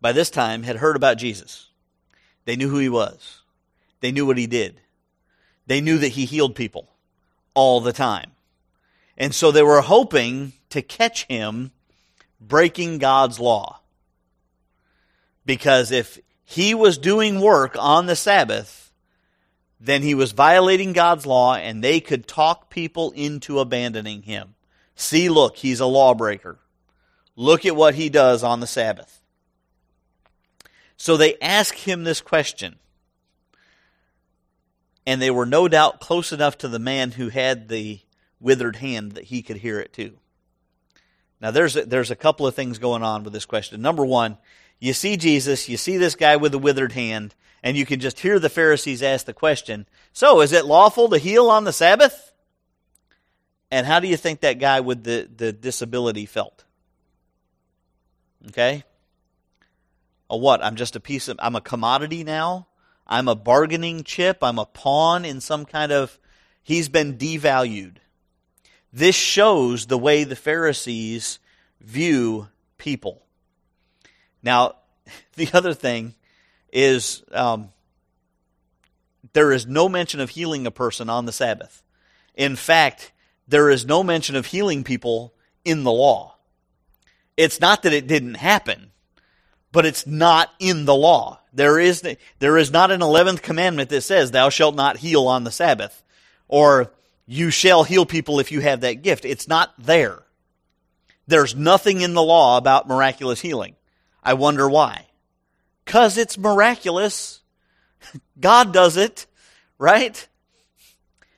by 0.00 0.12
this 0.12 0.30
time, 0.30 0.62
had 0.62 0.76
heard 0.76 0.96
about 0.96 1.18
Jesus. 1.18 1.68
They 2.44 2.56
knew 2.56 2.68
who 2.68 2.78
he 2.78 2.88
was, 2.88 3.42
they 4.00 4.12
knew 4.12 4.26
what 4.26 4.38
he 4.38 4.46
did, 4.46 4.80
they 5.66 5.80
knew 5.80 5.98
that 5.98 6.08
he 6.08 6.24
healed 6.24 6.54
people 6.54 6.88
all 7.54 7.80
the 7.80 7.92
time. 7.92 8.32
And 9.16 9.34
so 9.34 9.50
they 9.50 9.62
were 9.62 9.82
hoping 9.82 10.54
to 10.70 10.80
catch 10.80 11.26
him 11.26 11.72
breaking 12.40 12.98
God's 12.98 13.38
law. 13.38 13.80
Because 15.44 15.92
if 15.92 16.18
he 16.44 16.74
was 16.74 16.96
doing 16.96 17.40
work 17.40 17.76
on 17.78 18.06
the 18.06 18.16
Sabbath, 18.16 18.89
then 19.80 20.02
he 20.02 20.14
was 20.14 20.32
violating 20.32 20.92
God's 20.92 21.24
law 21.24 21.54
and 21.54 21.82
they 21.82 22.00
could 22.00 22.28
talk 22.28 22.68
people 22.68 23.12
into 23.12 23.58
abandoning 23.58 24.22
him. 24.22 24.54
See, 24.94 25.30
look, 25.30 25.56
he's 25.56 25.80
a 25.80 25.86
lawbreaker. 25.86 26.58
Look 27.34 27.64
at 27.64 27.74
what 27.74 27.94
he 27.94 28.10
does 28.10 28.44
on 28.44 28.60
the 28.60 28.66
Sabbath. 28.66 29.22
So 30.98 31.16
they 31.16 31.38
ask 31.40 31.74
him 31.74 32.04
this 32.04 32.20
question. 32.20 32.76
And 35.06 35.22
they 35.22 35.30
were 35.30 35.46
no 35.46 35.66
doubt 35.66 36.00
close 36.00 36.30
enough 36.30 36.58
to 36.58 36.68
the 36.68 36.78
man 36.78 37.12
who 37.12 37.30
had 37.30 37.68
the 37.68 38.00
withered 38.38 38.76
hand 38.76 39.12
that 39.12 39.24
he 39.24 39.40
could 39.40 39.56
hear 39.56 39.80
it 39.80 39.94
too. 39.94 40.18
Now 41.40 41.50
there's 41.50 41.74
a, 41.74 41.86
there's 41.86 42.10
a 42.10 42.16
couple 42.16 42.46
of 42.46 42.54
things 42.54 42.78
going 42.78 43.02
on 43.02 43.24
with 43.24 43.32
this 43.32 43.46
question. 43.46 43.80
Number 43.80 44.04
one, 44.04 44.36
you 44.78 44.92
see 44.92 45.16
Jesus, 45.16 45.70
you 45.70 45.78
see 45.78 45.96
this 45.96 46.14
guy 46.14 46.36
with 46.36 46.52
the 46.52 46.58
withered 46.58 46.92
hand, 46.92 47.34
and 47.62 47.76
you 47.76 47.84
can 47.84 48.00
just 48.00 48.20
hear 48.20 48.38
the 48.38 48.48
Pharisees 48.48 49.02
ask 49.02 49.26
the 49.26 49.32
question, 49.32 49.86
so 50.12 50.40
is 50.40 50.52
it 50.52 50.64
lawful 50.64 51.08
to 51.10 51.18
heal 51.18 51.50
on 51.50 51.64
the 51.64 51.72
Sabbath? 51.72 52.32
And 53.70 53.86
how 53.86 54.00
do 54.00 54.08
you 54.08 54.16
think 54.16 54.40
that 54.40 54.58
guy 54.58 54.80
with 54.80 55.04
the, 55.04 55.28
the 55.34 55.52
disability 55.52 56.26
felt? 56.26 56.64
Okay? 58.48 58.84
A 60.28 60.36
what? 60.36 60.64
I'm 60.64 60.76
just 60.76 60.96
a 60.96 61.00
piece 61.00 61.28
of, 61.28 61.38
I'm 61.40 61.56
a 61.56 61.60
commodity 61.60 62.24
now? 62.24 62.66
I'm 63.06 63.28
a 63.28 63.34
bargaining 63.34 64.04
chip? 64.04 64.38
I'm 64.42 64.58
a 64.58 64.64
pawn 64.64 65.24
in 65.24 65.40
some 65.40 65.66
kind 65.66 65.92
of, 65.92 66.18
he's 66.62 66.88
been 66.88 67.18
devalued. 67.18 67.96
This 68.92 69.14
shows 69.14 69.86
the 69.86 69.98
way 69.98 70.24
the 70.24 70.36
Pharisees 70.36 71.38
view 71.80 72.48
people. 72.78 73.22
Now, 74.42 74.76
the 75.36 75.50
other 75.52 75.74
thing 75.74 76.14
is 76.72 77.22
um, 77.32 77.70
there 79.32 79.52
is 79.52 79.66
no 79.66 79.88
mention 79.88 80.20
of 80.20 80.30
healing 80.30 80.66
a 80.66 80.70
person 80.70 81.08
on 81.08 81.26
the 81.26 81.32
Sabbath. 81.32 81.82
In 82.34 82.56
fact, 82.56 83.12
there 83.46 83.70
is 83.70 83.84
no 83.84 84.02
mention 84.02 84.36
of 84.36 84.46
healing 84.46 84.84
people 84.84 85.34
in 85.64 85.84
the 85.84 85.92
law. 85.92 86.36
It's 87.36 87.60
not 87.60 87.82
that 87.82 87.92
it 87.92 88.06
didn't 88.06 88.34
happen, 88.34 88.90
but 89.72 89.86
it's 89.86 90.06
not 90.06 90.50
in 90.58 90.84
the 90.84 90.94
law. 90.94 91.40
There 91.52 91.78
is, 91.78 92.06
there 92.38 92.56
is 92.56 92.70
not 92.70 92.90
an 92.90 93.00
11th 93.00 93.42
commandment 93.42 93.90
that 93.90 94.02
says, 94.02 94.30
Thou 94.30 94.50
shalt 94.50 94.74
not 94.74 94.98
heal 94.98 95.26
on 95.26 95.44
the 95.44 95.50
Sabbath, 95.50 96.02
or 96.48 96.92
You 97.26 97.50
shall 97.50 97.84
heal 97.84 98.06
people 98.06 98.40
if 98.40 98.52
you 98.52 98.60
have 98.60 98.80
that 98.80 99.02
gift. 99.02 99.24
It's 99.24 99.48
not 99.48 99.72
there. 99.78 100.22
There's 101.26 101.54
nothing 101.54 102.00
in 102.00 102.14
the 102.14 102.22
law 102.22 102.56
about 102.58 102.88
miraculous 102.88 103.40
healing. 103.40 103.76
I 104.22 104.34
wonder 104.34 104.68
why. 104.68 105.06
Because 105.90 106.18
it's 106.18 106.38
miraculous. 106.38 107.40
God 108.40 108.72
does 108.72 108.96
it, 108.96 109.26
right? 109.76 110.28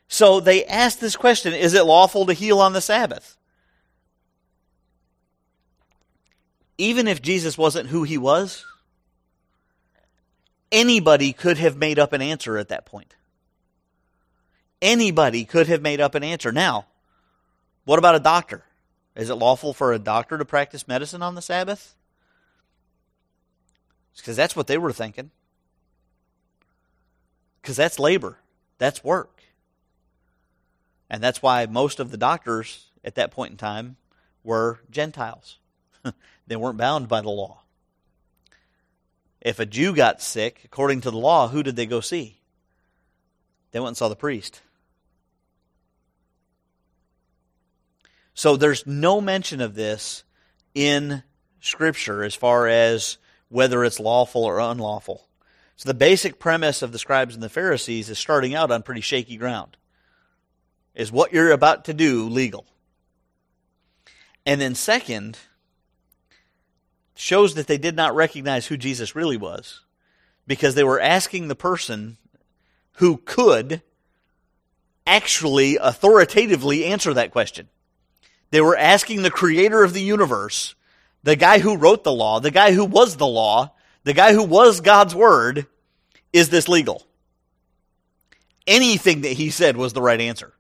So 0.09 0.41
they 0.41 0.67
ask 0.67 0.99
this 0.99 1.17
question 1.17 1.55
Is 1.55 1.73
it 1.73 1.87
lawful 1.87 2.27
to 2.27 2.35
heal 2.35 2.61
on 2.61 2.75
the 2.75 2.83
Sabbath? 2.83 3.39
even 6.83 7.07
if 7.07 7.23
Jesus 7.23 7.57
wasn't 7.57 7.89
who 7.91 8.03
he 8.03 8.19
was, 8.19 8.67
anybody 10.73 11.33
could 11.33 11.57
have 11.59 11.77
made 11.77 11.99
up 11.99 12.13
an 12.13 12.21
answer 12.21 12.59
at 12.59 12.71
that 12.71 12.87
point. 12.87 13.15
Anybody 14.81 15.45
could 15.45 15.69
have 15.69 15.81
made 15.81 16.01
up 16.01 16.17
an 16.17 16.25
answer. 16.25 16.51
Now, 16.51 16.87
what 17.85 18.01
about 18.01 18.17
a 18.17 18.21
doctor? 18.21 18.65
Is 19.15 19.31
it 19.31 19.35
lawful 19.35 19.73
for 19.73 19.93
a 19.93 19.99
doctor 19.99 20.39
to 20.39 20.45
practice 20.45 20.89
medicine 20.89 21.23
on 21.23 21.37
the 21.37 21.43
Sabbath? 21.43 21.95
Because 24.17 24.37
that's 24.37 24.55
what 24.55 24.67
they 24.67 24.79
were 24.79 24.93
thinking. 24.93 25.31
Because 27.61 27.77
that's 27.77 27.99
labor, 27.99 28.39
that's 28.79 29.05
work. 29.05 29.43
And 31.09 31.23
that's 31.23 31.43
why 31.43 31.67
most 31.67 32.01
of 32.01 32.11
the 32.11 32.17
doctors 32.17 32.87
at 33.05 33.15
that 33.17 33.31
point 33.31 33.53
in 33.53 33.57
time 33.57 33.97
were 34.43 34.81
Gentiles. 34.91 35.59
They 36.47 36.57
weren't 36.57 36.77
bound 36.77 37.09
by 37.09 37.21
the 37.21 37.31
law. 37.31 37.61
If 39.41 39.59
a 39.59 39.65
Jew 39.65 39.95
got 39.95 40.21
sick, 40.21 40.61
according 40.65 41.01
to 41.03 41.11
the 41.11 41.17
law, 41.17 41.49
who 41.49 41.63
did 41.63 41.77
they 41.77 41.87
go 41.87 42.01
see? 42.01 42.41
They 43.71 43.81
went 43.81 43.89
and 43.89 43.97
saw 43.97 44.09
the 44.09 44.17
priest. 44.17 44.61
So 48.35 48.57
there's 48.57 48.87
no 48.87 49.21
mention 49.21 49.61
of 49.61 49.75
this 49.75 50.25
in 50.75 51.23
Scripture 51.61 52.23
as 52.25 52.35
far 52.35 52.67
as 52.67 53.19
whether 53.53 53.85
it's 53.85 54.01
lawful 54.01 54.45
or 54.45 54.59
unlawful. 54.59 55.27
So 55.77 55.89
the 55.89 55.95
basic 55.95 56.39
premise 56.39 56.83
of 56.83 56.93
the 56.93 56.99
scribes 56.99 57.35
and 57.35 57.43
the 57.43 57.49
Pharisees 57.49 58.09
is 58.09 58.19
starting 58.19 58.55
out 58.55 58.71
on 58.71 58.83
pretty 58.83 59.01
shaky 59.01 59.37
ground. 59.37 59.77
Is 60.95 61.13
what 61.13 61.33
you're 61.33 61.53
about 61.53 61.85
to 61.87 61.95
do 61.95 62.29
legal? 62.29 62.67
And 64.45 64.61
then, 64.61 64.75
second, 64.75 65.39
shows 67.15 67.55
that 67.55 67.67
they 67.67 67.79
did 67.79 67.97
not 67.97 68.15
recognize 68.15 68.67
who 68.67 68.77
Jesus 68.77 69.15
really 69.15 69.37
was 69.37 69.81
because 70.47 70.75
they 70.75 70.85
were 70.85 71.01
asking 71.01 71.49
the 71.49 71.55
person 71.55 72.17
who 72.95 73.19
could 73.19 73.83
actually 75.07 75.77
authoritatively 75.77 76.85
answer 76.85 77.15
that 77.15 77.31
question. 77.31 77.69
They 78.51 78.61
were 78.61 78.77
asking 78.77 79.23
the 79.23 79.31
creator 79.31 79.83
of 79.83 79.95
the 79.95 80.03
universe, 80.03 80.75
the 81.23 81.37
guy 81.37 81.59
who 81.59 81.77
wrote 81.77 82.05
the 82.05 82.13
law, 82.13 82.41
the 82.41 82.51
guy 82.51 82.73
who 82.73 82.85
was 82.85 83.17
the 83.17 83.27
law, 83.27 83.75
the 84.05 84.13
guy 84.13 84.33
who 84.33 84.43
was 84.43 84.81
God's 84.81 85.15
word, 85.15 85.67
is 86.33 86.51
this 86.51 86.69
legal? 86.69 87.07
Anything 88.67 89.23
that 89.23 89.33
he 89.33 89.51
said 89.51 89.77
was 89.77 89.93
the 89.93 90.03
right 90.03 90.21
answer 90.21 90.53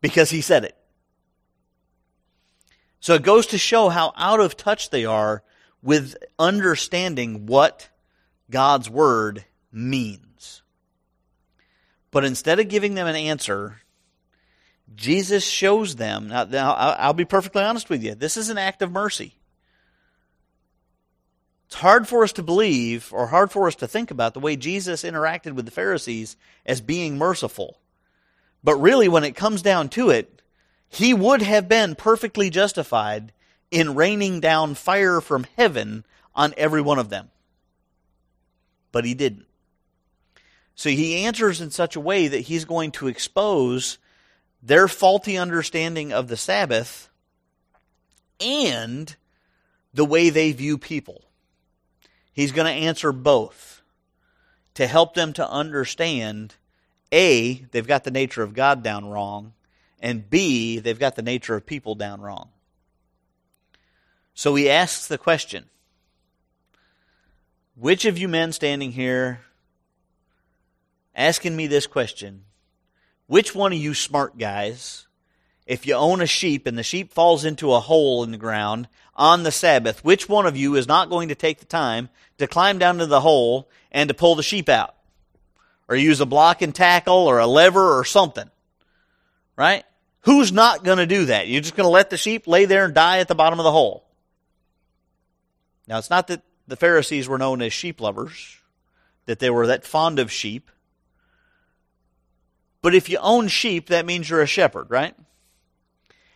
because 0.00 0.30
he 0.30 0.40
said 0.40 0.64
it. 0.64 0.76
So 3.00 3.14
it 3.14 3.22
goes 3.22 3.48
to 3.48 3.58
show 3.58 3.88
how 3.88 4.12
out 4.16 4.40
of 4.40 4.56
touch 4.56 4.90
they 4.90 5.04
are 5.04 5.42
with 5.82 6.16
understanding 6.38 7.46
what 7.46 7.88
God's 8.50 8.88
word 8.88 9.44
means. 9.72 10.62
But 12.10 12.24
instead 12.24 12.60
of 12.60 12.68
giving 12.68 12.94
them 12.94 13.06
an 13.06 13.16
answer, 13.16 13.80
Jesus 14.94 15.44
shows 15.44 15.96
them. 15.96 16.28
Now, 16.28 16.44
now, 16.44 16.72
I'll 16.72 17.12
be 17.12 17.24
perfectly 17.24 17.62
honest 17.62 17.88
with 17.88 18.02
you. 18.02 18.14
This 18.14 18.36
is 18.36 18.48
an 18.48 18.58
act 18.58 18.82
of 18.82 18.92
mercy. 18.92 19.34
It's 21.66 21.80
hard 21.80 22.06
for 22.06 22.22
us 22.22 22.32
to 22.34 22.42
believe 22.42 23.10
or 23.12 23.28
hard 23.28 23.50
for 23.50 23.66
us 23.66 23.74
to 23.76 23.88
think 23.88 24.10
about 24.10 24.34
the 24.34 24.40
way 24.40 24.56
Jesus 24.56 25.04
interacted 25.04 25.52
with 25.52 25.64
the 25.64 25.70
Pharisees 25.70 26.36
as 26.66 26.82
being 26.82 27.16
merciful. 27.16 27.78
But 28.62 28.76
really, 28.76 29.08
when 29.08 29.24
it 29.24 29.34
comes 29.34 29.62
down 29.62 29.88
to 29.90 30.10
it, 30.10 30.42
he 30.88 31.14
would 31.14 31.40
have 31.40 31.68
been 31.68 31.94
perfectly 31.94 32.50
justified 32.50 33.32
in 33.70 33.94
raining 33.94 34.40
down 34.40 34.74
fire 34.74 35.22
from 35.22 35.46
heaven 35.56 36.04
on 36.34 36.52
every 36.58 36.82
one 36.82 36.98
of 36.98 37.08
them. 37.08 37.30
But 38.92 39.06
he 39.06 39.14
didn't. 39.14 39.46
So 40.74 40.90
he 40.90 41.24
answers 41.24 41.60
in 41.60 41.70
such 41.70 41.96
a 41.96 42.00
way 42.00 42.28
that 42.28 42.40
he's 42.40 42.66
going 42.66 42.90
to 42.92 43.08
expose 43.08 43.98
their 44.62 44.86
faulty 44.86 45.36
understanding 45.36 46.12
of 46.12 46.28
the 46.28 46.36
Sabbath 46.36 47.10
and 48.40 49.14
the 49.92 50.04
way 50.04 50.30
they 50.30 50.52
view 50.52 50.78
people. 50.78 51.22
He's 52.32 52.52
going 52.52 52.66
to 52.66 52.86
answer 52.86 53.12
both 53.12 53.82
to 54.74 54.86
help 54.86 55.14
them 55.14 55.32
to 55.34 55.48
understand 55.48 56.54
A, 57.10 57.54
they've 57.72 57.86
got 57.86 58.04
the 58.04 58.10
nature 58.10 58.42
of 58.42 58.54
God 58.54 58.82
down 58.82 59.06
wrong, 59.06 59.52
and 60.00 60.28
B, 60.28 60.78
they've 60.78 60.98
got 60.98 61.16
the 61.16 61.22
nature 61.22 61.54
of 61.54 61.66
people 61.66 61.94
down 61.94 62.20
wrong. 62.20 62.48
So 64.34 64.54
he 64.54 64.70
asks 64.70 65.06
the 65.08 65.18
question 65.18 65.66
Which 67.76 68.04
of 68.04 68.16
you 68.16 68.28
men 68.28 68.52
standing 68.52 68.92
here 68.92 69.40
asking 71.14 71.54
me 71.54 71.66
this 71.66 71.86
question 71.86 72.44
which 73.26 73.54
one 73.54 73.72
of 73.72 73.78
you 73.78 73.94
smart 73.94 74.38
guys, 74.38 75.06
if 75.66 75.86
you 75.86 75.94
own 75.94 76.20
a 76.20 76.26
sheep 76.26 76.66
and 76.66 76.76
the 76.76 76.82
sheep 76.82 77.12
falls 77.12 77.44
into 77.44 77.72
a 77.72 77.80
hole 77.80 78.24
in 78.24 78.30
the 78.30 78.38
ground 78.38 78.88
on 79.14 79.42
the 79.42 79.52
Sabbath, 79.52 80.04
which 80.04 80.28
one 80.28 80.46
of 80.46 80.56
you 80.56 80.74
is 80.74 80.88
not 80.88 81.10
going 81.10 81.28
to 81.28 81.34
take 81.34 81.58
the 81.58 81.64
time 81.64 82.08
to 82.38 82.46
climb 82.46 82.78
down 82.78 82.98
to 82.98 83.06
the 83.06 83.20
hole 83.20 83.68
and 83.90 84.08
to 84.08 84.14
pull 84.14 84.34
the 84.34 84.42
sheep 84.42 84.68
out? 84.68 84.94
Or 85.88 85.96
use 85.96 86.20
a 86.20 86.26
block 86.26 86.62
and 86.62 86.74
tackle 86.74 87.14
or 87.14 87.38
a 87.38 87.46
lever 87.46 87.98
or 87.98 88.04
something? 88.04 88.50
Right? 89.56 89.84
Who's 90.22 90.52
not 90.52 90.84
going 90.84 90.98
to 90.98 91.06
do 91.06 91.26
that? 91.26 91.48
You're 91.48 91.60
just 91.60 91.76
going 91.76 91.86
to 91.86 91.90
let 91.90 92.10
the 92.10 92.16
sheep 92.16 92.46
lay 92.46 92.64
there 92.64 92.84
and 92.84 92.94
die 92.94 93.18
at 93.18 93.28
the 93.28 93.34
bottom 93.34 93.58
of 93.58 93.64
the 93.64 93.72
hole. 93.72 94.04
Now, 95.88 95.98
it's 95.98 96.10
not 96.10 96.28
that 96.28 96.42
the 96.66 96.76
Pharisees 96.76 97.28
were 97.28 97.38
known 97.38 97.60
as 97.60 97.72
sheep 97.72 98.00
lovers, 98.00 98.58
that 99.26 99.40
they 99.40 99.50
were 99.50 99.66
that 99.66 99.84
fond 99.84 100.18
of 100.18 100.30
sheep. 100.30 100.70
But 102.82 102.94
if 102.94 103.08
you 103.08 103.18
own 103.18 103.48
sheep, 103.48 103.86
that 103.86 104.04
means 104.04 104.28
you're 104.28 104.42
a 104.42 104.46
shepherd, 104.46 104.90
right? 104.90 105.14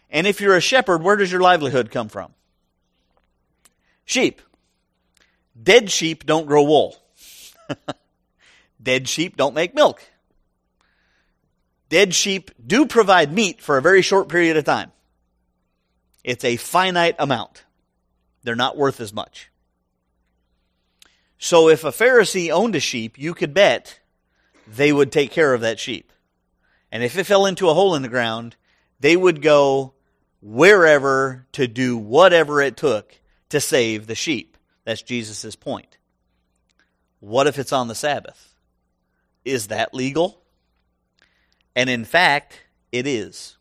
And 0.08 0.26
if 0.26 0.40
you're 0.40 0.56
a 0.56 0.60
shepherd, 0.60 1.02
where 1.02 1.16
does 1.16 1.30
your 1.32 1.40
livelihood 1.40 1.90
come 1.90 2.08
from? 2.08 2.32
Sheep. 4.04 4.40
Dead 5.60 5.90
sheep 5.90 6.24
don't 6.24 6.46
grow 6.46 6.62
wool. 6.62 6.96
Dead 8.82 9.08
sheep 9.08 9.36
don't 9.36 9.54
make 9.54 9.74
milk. 9.74 10.02
Dead 11.88 12.14
sheep 12.14 12.50
do 12.64 12.86
provide 12.86 13.32
meat 13.32 13.60
for 13.60 13.76
a 13.76 13.82
very 13.82 14.02
short 14.02 14.28
period 14.28 14.56
of 14.56 14.64
time. 14.64 14.92
It's 16.22 16.44
a 16.44 16.56
finite 16.56 17.16
amount. 17.18 17.64
They're 18.42 18.54
not 18.54 18.76
worth 18.76 19.00
as 19.00 19.12
much. 19.12 19.50
So 21.38 21.68
if 21.68 21.84
a 21.84 21.90
Pharisee 21.90 22.50
owned 22.50 22.74
a 22.76 22.80
sheep, 22.80 23.18
you 23.18 23.34
could 23.34 23.52
bet 23.52 24.00
they 24.66 24.92
would 24.92 25.12
take 25.12 25.30
care 25.30 25.52
of 25.52 25.60
that 25.60 25.78
sheep. 25.78 26.12
And 26.90 27.02
if 27.02 27.16
it 27.18 27.24
fell 27.24 27.46
into 27.46 27.68
a 27.68 27.74
hole 27.74 27.94
in 27.94 28.02
the 28.02 28.08
ground, 28.08 28.56
they 29.00 29.16
would 29.16 29.42
go 29.42 29.94
wherever 30.40 31.46
to 31.52 31.66
do 31.66 31.96
whatever 31.96 32.60
it 32.62 32.76
took 32.76 33.20
to 33.48 33.60
save 33.60 34.06
the 34.06 34.14
sheep. 34.14 34.56
That's 34.84 35.02
Jesus' 35.02 35.56
point. 35.56 35.98
What 37.20 37.46
if 37.46 37.58
it's 37.58 37.72
on 37.72 37.88
the 37.88 37.94
Sabbath? 37.94 38.54
Is 39.44 39.68
that 39.68 39.94
legal? 39.94 40.40
And 41.74 41.90
in 41.90 42.04
fact, 42.04 42.62
it 42.92 43.06
is. 43.06 43.56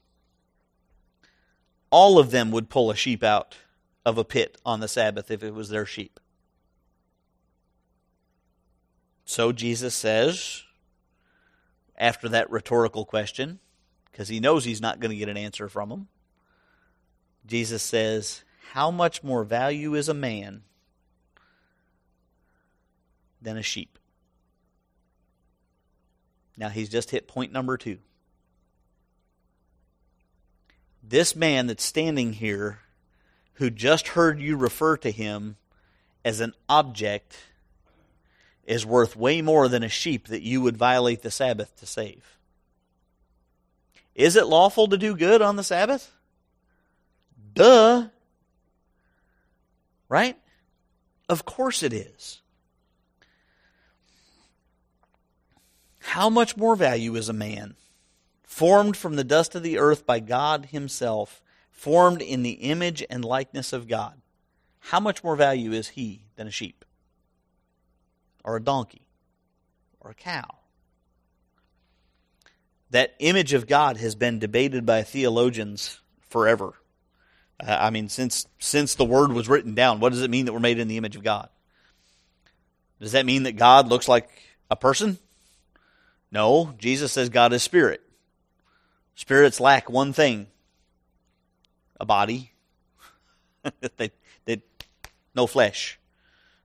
All 1.89 2.19
of 2.19 2.31
them 2.31 2.51
would 2.51 2.69
pull 2.69 2.91
a 2.91 2.95
sheep 2.95 3.23
out 3.23 3.57
of 4.05 4.17
a 4.17 4.23
pit 4.23 4.57
on 4.65 4.79
the 4.79 4.87
Sabbath 4.87 5.31
if 5.31 5.43
it 5.43 5.53
was 5.53 5.69
their 5.69 5.85
sheep. 5.85 6.19
So 9.25 9.51
Jesus 9.51 9.95
says, 9.95 10.64
after 11.97 12.29
that 12.29 12.49
rhetorical 12.49 13.05
question 13.05 13.59
because 14.11 14.27
he 14.27 14.39
knows 14.39 14.63
he's 14.63 14.81
not 14.81 14.99
going 14.99 15.11
to 15.11 15.17
get 15.17 15.29
an 15.29 15.37
answer 15.37 15.67
from 15.69 15.91
him. 15.91 16.07
Jesus 17.45 17.83
says, 17.83 18.43
How 18.71 18.91
much 18.91 19.23
more 19.23 19.43
value 19.43 19.93
is 19.93 20.09
a 20.09 20.13
man 20.13 20.63
than 23.41 23.57
a 23.57 23.61
sheep? 23.61 23.99
Now 26.57 26.69
he's 26.69 26.89
just 26.89 27.11
hit 27.11 27.27
point 27.27 27.51
number 27.51 27.77
two. 27.77 27.97
This 31.03 31.35
man 31.35 31.67
that's 31.67 31.83
standing 31.83 32.33
here, 32.33 32.79
who 33.55 33.69
just 33.69 34.09
heard 34.09 34.39
you 34.39 34.57
refer 34.57 34.97
to 34.97 35.11
him 35.11 35.57
as 36.23 36.39
an 36.39 36.53
object 36.67 37.37
is 38.65 38.85
worth 38.85 39.15
way 39.15 39.41
more 39.41 39.67
than 39.67 39.83
a 39.83 39.89
sheep 39.89 40.27
that 40.27 40.41
you 40.41 40.61
would 40.61 40.77
violate 40.77 41.21
the 41.21 41.31
Sabbath 41.31 41.75
to 41.77 41.85
save. 41.85 42.37
Is 44.15 44.35
it 44.35 44.47
lawful 44.47 44.87
to 44.87 44.97
do 44.97 45.15
good 45.15 45.41
on 45.41 45.55
the 45.55 45.63
Sabbath? 45.63 46.11
Duh. 47.53 48.07
Right? 50.09 50.37
Of 51.27 51.45
course 51.45 51.83
it 51.83 51.93
is. 51.93 52.41
How 55.99 56.29
much 56.29 56.55
more 56.55 56.75
value 56.75 57.15
is 57.15 57.29
a 57.29 57.33
man, 57.33 57.75
formed 58.43 58.95
from 58.95 59.15
the 59.15 59.23
dust 59.23 59.55
of 59.55 59.63
the 59.63 59.79
earth 59.79 60.05
by 60.05 60.19
God 60.19 60.67
Himself, 60.67 61.41
formed 61.71 62.21
in 62.21 62.43
the 62.43 62.51
image 62.51 63.03
and 63.09 63.25
likeness 63.25 63.73
of 63.73 63.87
God? 63.87 64.21
How 64.79 64.99
much 64.99 65.23
more 65.23 65.35
value 65.35 65.71
is 65.71 65.89
he 65.89 66.21
than 66.35 66.47
a 66.47 66.51
sheep? 66.51 66.85
Or 68.45 68.55
a 68.55 68.61
donkey 68.61 69.01
or 69.99 70.11
a 70.11 70.15
cow. 70.15 70.55
That 72.91 73.15
image 73.19 73.51
of 73.51 73.67
God 73.67 73.97
has 73.97 74.15
been 74.15 74.39
debated 74.39 74.85
by 74.85 75.03
theologians 75.03 75.99
forever. 76.29 76.73
Uh, 77.59 77.75
I 77.77 77.89
mean, 77.89 78.07
since 78.07 78.45
since 78.59 78.95
the 78.95 79.03
word 79.03 79.33
was 79.33 79.49
written 79.49 79.75
down, 79.75 79.99
what 79.99 80.13
does 80.13 80.21
it 80.21 80.29
mean 80.29 80.45
that 80.45 80.53
we're 80.53 80.59
made 80.59 80.79
in 80.79 80.87
the 80.87 80.97
image 80.97 81.15
of 81.15 81.23
God? 81.23 81.49
Does 83.01 83.13
that 83.13 83.25
mean 83.25 83.43
that 83.43 83.57
God 83.57 83.89
looks 83.89 84.07
like 84.07 84.29
a 84.69 84.75
person? 84.75 85.17
No, 86.31 86.73
Jesus 86.77 87.11
says 87.11 87.29
God 87.29 87.51
is 87.51 87.63
spirit. 87.63 88.01
Spirits 89.15 89.59
lack 89.59 89.89
one 89.89 90.13
thing 90.13 90.47
a 91.99 92.05
body. 92.05 92.51
they, 93.97 94.11
they, 94.45 94.61
no 95.33 95.47
flesh. 95.47 95.99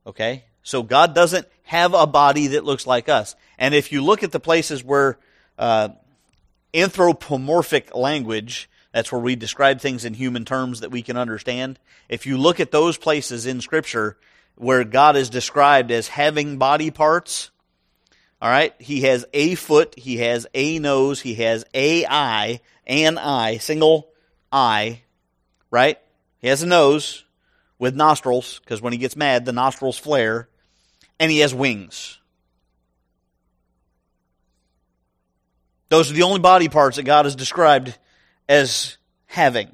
Okay? 0.07 0.45
So 0.63 0.83
God 0.83 1.15
doesn't 1.15 1.47
have 1.65 1.95
a 1.95 2.07
body 2.07 2.49
that 2.49 2.65
looks 2.65 2.87
like 2.87 3.09
us. 3.09 3.37
And 3.59 3.75
if 3.75 3.93
you 3.93 4.03
look 4.03 4.23
at 4.23 4.33
the 4.33 4.41
places 4.41 4.83
where 4.83 5.19
uh, 5.59 5.91
anthropomorphic 6.75 7.95
language, 7.95 8.69
that's 8.93 9.13
where 9.13 9.21
we 9.21 9.37
describe 9.37 9.81
things 9.81 10.05
in 10.05 10.15
human 10.15 10.45
terms 10.45 10.81
that 10.81 10.91
we 10.91 11.03
can 11.03 11.17
understand. 11.17 11.79
If 12.09 12.27
you 12.27 12.37
look 12.37 12.61
at 12.61 12.73
those 12.73 12.99
places 12.99 13.47
in 13.47 13.61
Scripture 13.61 14.17
where 14.57 14.85
God 14.85 15.17
is 15.17 15.31
described 15.31 15.91
as 15.91 16.09
having 16.09 16.59
body 16.59 16.91
parts, 16.91 17.51
all 18.43 18.51
right, 18.51 18.75
he 18.79 19.03
has 19.03 19.25
a 19.33 19.55
foot, 19.55 19.95
he 19.97 20.19
has 20.19 20.47
a 20.55 20.79
nose, 20.79 21.21
he 21.21 21.37
has 21.37 21.65
a 21.73 22.05
eye, 22.07 22.61
an 22.87 23.17
eye, 23.19 23.59
single 23.59 24.09
eye, 24.51 25.03
right? 25.71 25.99
He 26.41 26.49
has 26.49 26.63
a 26.63 26.67
nose 26.67 27.25
with 27.79 27.95
nostrils, 27.95 28.61
because 28.61 28.83
when 28.83 28.93
he 28.93 28.99
gets 28.99 29.17
mad, 29.17 29.45
the 29.45 29.53
nostrils 29.53 29.97
flare 29.97 30.49
and 31.21 31.31
he 31.31 31.41
has 31.41 31.55
wings. 31.55 32.19
Those 35.91 36.11
are 36.11 36.15
the 36.15 36.23
only 36.23 36.41
body 36.41 36.69
parts 36.69 36.97
that 36.97 37.03
God 37.03 37.27
has 37.27 37.37
described 37.37 37.97
as 38.49 38.97
having. 39.27 39.71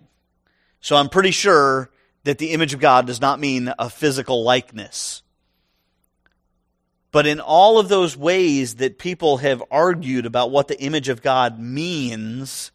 So 0.80 0.96
I'm 0.96 1.08
pretty 1.08 1.30
sure 1.30 1.90
that 2.24 2.38
the 2.38 2.50
image 2.50 2.74
of 2.74 2.80
God 2.80 3.06
does 3.06 3.20
not 3.20 3.38
mean 3.38 3.72
a 3.78 3.88
physical 3.88 4.42
likeness. 4.42 5.22
But 7.12 7.26
in 7.26 7.38
all 7.38 7.78
of 7.78 7.88
those 7.88 8.16
ways 8.16 8.76
that 8.76 8.98
people 8.98 9.36
have 9.38 9.62
argued 9.70 10.26
about 10.26 10.50
what 10.50 10.68
the 10.68 10.80
image 10.80 11.08
of 11.08 11.22
God 11.22 11.60
means, 11.60 12.72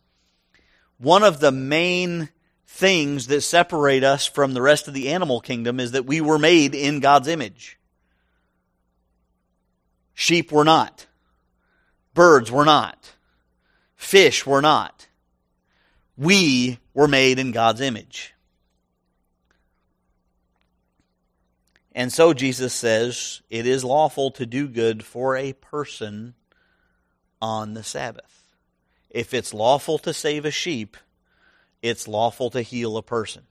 one 0.97 1.23
of 1.23 1.41
the 1.41 1.51
main 1.51 2.29
things 2.65 3.27
that 3.27 3.41
separate 3.41 4.03
us 4.03 4.25
from 4.25 4.53
the 4.53 4.61
rest 4.61 4.87
of 4.87 4.93
the 4.93 5.09
animal 5.09 5.41
kingdom 5.41 5.79
is 5.79 5.91
that 5.91 6.05
we 6.05 6.21
were 6.21 6.39
made 6.39 6.73
in 6.73 7.01
God's 7.01 7.27
image. 7.27 7.77
Sheep 10.13 10.51
were 10.51 10.63
not. 10.63 11.07
Birds 12.13 12.51
were 12.51 12.65
not. 12.65 13.13
Fish 13.95 14.45
were 14.45 14.61
not. 14.61 15.07
We 16.17 16.79
were 16.93 17.07
made 17.07 17.39
in 17.39 17.51
God's 17.51 17.81
image. 17.81 18.33
And 21.93 22.11
so 22.11 22.33
Jesus 22.33 22.73
says 22.73 23.41
it 23.49 23.65
is 23.65 23.83
lawful 23.83 24.31
to 24.31 24.45
do 24.45 24.67
good 24.67 25.03
for 25.03 25.35
a 25.35 25.53
person 25.53 26.35
on 27.41 27.73
the 27.73 27.83
Sabbath. 27.83 28.43
If 29.09 29.33
it's 29.33 29.53
lawful 29.53 29.97
to 29.99 30.13
save 30.13 30.45
a 30.45 30.51
sheep, 30.51 30.95
it's 31.81 32.07
lawful 32.07 32.49
to 32.51 32.61
heal 32.61 32.95
a 32.95 33.03
person. 33.03 33.43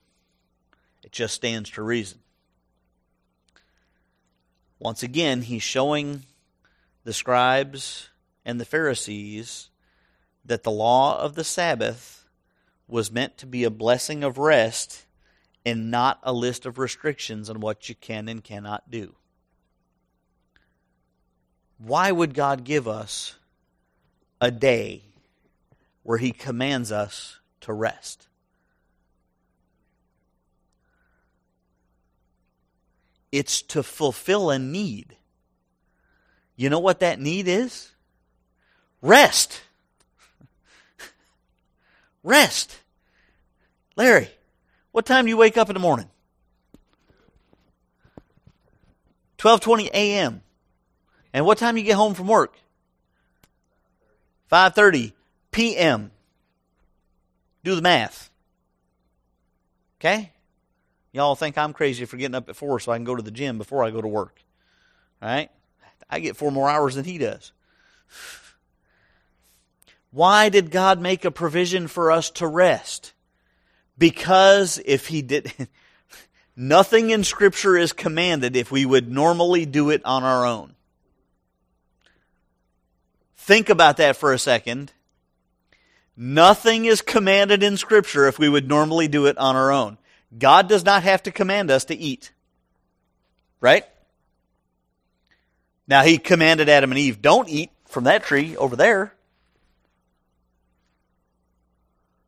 It 1.03 1.11
just 1.11 1.35
stands 1.35 1.69
to 1.71 1.83
reason. 1.83 2.19
Once 4.79 5.03
again, 5.03 5.43
he's 5.43 5.61
showing 5.61 6.23
the 7.03 7.13
scribes 7.13 8.09
and 8.45 8.59
the 8.59 8.65
Pharisees 8.65 9.69
that 10.45 10.63
the 10.63 10.71
law 10.71 11.19
of 11.19 11.35
the 11.35 11.43
Sabbath 11.43 12.25
was 12.87 13.11
meant 13.11 13.37
to 13.37 13.45
be 13.45 13.63
a 13.63 13.69
blessing 13.69 14.23
of 14.23 14.37
rest 14.37 15.05
and 15.65 15.91
not 15.91 16.19
a 16.23 16.33
list 16.33 16.65
of 16.65 16.77
restrictions 16.77 17.49
on 17.49 17.59
what 17.59 17.87
you 17.87 17.95
can 17.95 18.27
and 18.27 18.43
cannot 18.43 18.89
do. 18.89 19.15
Why 21.77 22.11
would 22.11 22.33
God 22.33 22.63
give 22.63 22.87
us 22.87 23.35
a 24.39 24.51
day 24.51 25.03
where 26.03 26.17
He 26.17 26.31
commands 26.31 26.91
us 26.91 27.39
to 27.61 27.73
rest? 27.73 28.27
It's 33.31 33.61
to 33.63 33.81
fulfill 33.81 34.49
a 34.49 34.59
need. 34.59 35.15
You 36.55 36.69
know 36.69 36.79
what 36.79 36.99
that 36.99 37.19
need 37.19 37.47
is? 37.47 37.91
Rest. 39.01 39.61
Rest. 42.23 42.77
Larry, 43.95 44.29
what 44.91 45.05
time 45.05 45.25
do 45.25 45.29
you 45.29 45.37
wake 45.37 45.57
up 45.57 45.69
in 45.69 45.73
the 45.73 45.79
morning? 45.79 46.07
12:20 49.37 49.89
a.m. 49.93 50.41
And 51.33 51.45
what 51.45 51.57
time 51.57 51.75
do 51.75 51.81
you 51.81 51.87
get 51.87 51.95
home 51.95 52.13
from 52.13 52.27
work? 52.27 52.55
5:30 54.51 55.13
p.m. 55.51 56.11
Do 57.63 57.75
the 57.75 57.81
math. 57.81 58.29
Okay? 59.99 60.31
Y'all 61.11 61.35
think 61.35 61.57
I'm 61.57 61.73
crazy 61.73 62.05
for 62.05 62.17
getting 62.17 62.35
up 62.35 62.49
at 62.49 62.55
4 62.55 62.79
so 62.79 62.91
I 62.91 62.97
can 62.97 63.03
go 63.03 63.15
to 63.15 63.21
the 63.21 63.31
gym 63.31 63.57
before 63.57 63.83
I 63.83 63.91
go 63.91 64.01
to 64.01 64.07
work. 64.07 64.41
All 65.21 65.29
right? 65.29 65.51
I 66.11 66.19
get 66.19 66.37
4 66.37 66.51
more 66.51 66.69
hours 66.69 66.95
than 66.95 67.05
he 67.05 67.17
does. 67.17 67.51
Why 70.11 70.49
did 70.49 70.71
God 70.71 70.99
make 70.99 71.23
a 71.23 71.31
provision 71.31 71.87
for 71.87 72.11
us 72.11 72.29
to 72.31 72.47
rest? 72.47 73.13
Because 73.97 74.79
if 74.85 75.07
He 75.07 75.21
did, 75.21 75.53
nothing 76.55 77.09
in 77.09 77.23
Scripture 77.23 77.77
is 77.77 77.93
commanded 77.93 78.55
if 78.55 78.71
we 78.71 78.85
would 78.85 79.09
normally 79.09 79.65
do 79.65 79.89
it 79.89 80.01
on 80.03 80.23
our 80.23 80.45
own. 80.45 80.75
Think 83.37 83.69
about 83.69 83.97
that 83.97 84.17
for 84.17 84.33
a 84.33 84.39
second. 84.39 84.91
Nothing 86.17 86.85
is 86.85 87.01
commanded 87.01 87.63
in 87.63 87.77
Scripture 87.77 88.27
if 88.27 88.37
we 88.37 88.49
would 88.49 88.67
normally 88.67 89.07
do 89.07 89.25
it 89.27 89.37
on 89.37 89.55
our 89.55 89.71
own. 89.71 89.97
God 90.37 90.67
does 90.67 90.83
not 90.83 91.03
have 91.03 91.23
to 91.23 91.31
command 91.31 91.71
us 91.71 91.85
to 91.85 91.95
eat. 91.95 92.31
Right? 93.59 93.85
Now, 95.87 96.03
He 96.03 96.17
commanded 96.17 96.69
Adam 96.69 96.91
and 96.91 96.99
Eve, 96.99 97.21
don't 97.21 97.49
eat 97.49 97.71
from 97.87 98.05
that 98.05 98.23
tree 98.23 98.55
over 98.57 98.75
there. 98.75 99.13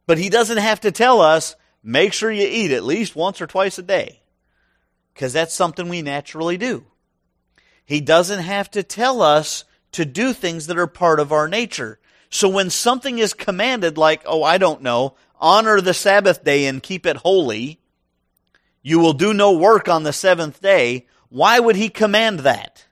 But 0.06 0.18
he 0.18 0.30
doesn't 0.30 0.58
have 0.58 0.82
to 0.82 0.92
tell 0.92 1.22
us, 1.22 1.56
make 1.82 2.14
sure 2.14 2.32
you 2.32 2.48
eat 2.48 2.72
at 2.72 2.84
least 2.84 3.16
once 3.16 3.42
or 3.42 3.48
twice 3.48 3.78
a 3.78 3.84
day. 3.84 4.22
Because 5.14 5.34
that's 5.34 5.54
something 5.54 5.88
we 5.88 6.02
naturally 6.02 6.58
do. 6.58 6.86
He 7.86 8.02
doesn't 8.02 8.42
have 8.42 8.70
to 8.72 8.84
tell 8.84 9.22
us 9.22 9.64
to 9.94 10.06
do 10.06 10.34
things 10.34 10.68
that 10.68 10.78
are 10.78 10.88
part 10.88 11.20
of 11.20 11.32
our 11.32 11.48
nature. 11.48 12.00
So 12.30 12.50
when 12.50 12.70
something 12.70 13.20
is 13.20 13.34
commanded, 13.34 13.98
like, 13.98 14.24
oh, 14.26 14.44
I 14.44 14.58
don't 14.58 14.82
know, 14.82 15.16
honor 15.40 15.80
the 15.82 15.94
Sabbath 15.94 16.44
day 16.44 16.66
and 16.66 16.82
keep 16.82 17.06
it 17.06 17.18
holy, 17.18 17.80
you 18.82 19.00
will 19.00 19.14
do 19.14 19.34
no 19.34 19.52
work 19.52 19.88
on 19.88 20.04
the 20.04 20.14
seventh 20.14 20.62
day, 20.62 21.06
why 21.30 21.60
would 21.60 21.76
he 21.76 21.90
command 21.90 22.40
that? 22.40 22.86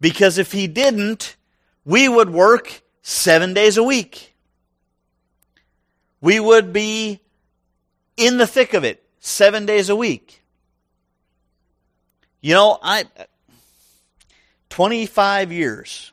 Because 0.00 0.38
if 0.38 0.52
he 0.52 0.66
didn't, 0.66 1.36
we 1.84 2.08
would 2.08 2.30
work 2.30 2.82
seven 3.02 3.54
days 3.54 3.76
a 3.76 3.82
week 3.82 4.28
we 6.20 6.40
would 6.40 6.72
be 6.72 7.20
in 8.16 8.38
the 8.38 8.46
thick 8.46 8.74
of 8.74 8.84
it 8.84 9.02
seven 9.20 9.66
days 9.66 9.88
a 9.88 9.96
week. 9.96 10.42
You 12.40 12.54
know, 12.54 12.78
I 12.82 13.04
25 14.70 15.52
years 15.52 16.12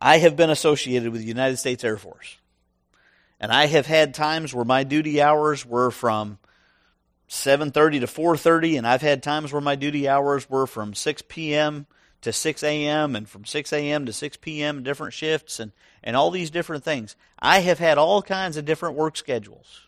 I 0.00 0.18
have 0.18 0.36
been 0.36 0.50
associated 0.50 1.10
with 1.10 1.20
the 1.20 1.26
United 1.26 1.56
States 1.56 1.82
Air 1.82 1.96
Force. 1.96 2.36
And 3.40 3.52
I 3.52 3.66
have 3.66 3.86
had 3.86 4.14
times 4.14 4.52
where 4.52 4.64
my 4.64 4.84
duty 4.84 5.20
hours 5.20 5.64
were 5.64 5.90
from 5.90 6.38
7:30 7.28 8.00
to 8.00 8.06
4:30 8.06 8.78
and 8.78 8.86
I've 8.86 9.02
had 9.02 9.22
times 9.22 9.52
where 9.52 9.60
my 9.60 9.76
duty 9.76 10.08
hours 10.08 10.48
were 10.48 10.66
from 10.66 10.94
6 10.94 11.22
p.m. 11.28 11.86
to 12.22 12.32
6 12.32 12.62
a.m. 12.62 13.14
and 13.14 13.28
from 13.28 13.44
6 13.44 13.72
a.m. 13.72 14.06
to 14.06 14.12
6 14.12 14.36
p.m. 14.38 14.82
different 14.82 15.12
shifts 15.12 15.60
and 15.60 15.72
and 16.02 16.16
all 16.16 16.30
these 16.30 16.50
different 16.50 16.84
things. 16.84 17.16
I 17.38 17.60
have 17.60 17.78
had 17.78 17.98
all 17.98 18.22
kinds 18.22 18.56
of 18.56 18.64
different 18.64 18.96
work 18.96 19.16
schedules. 19.16 19.82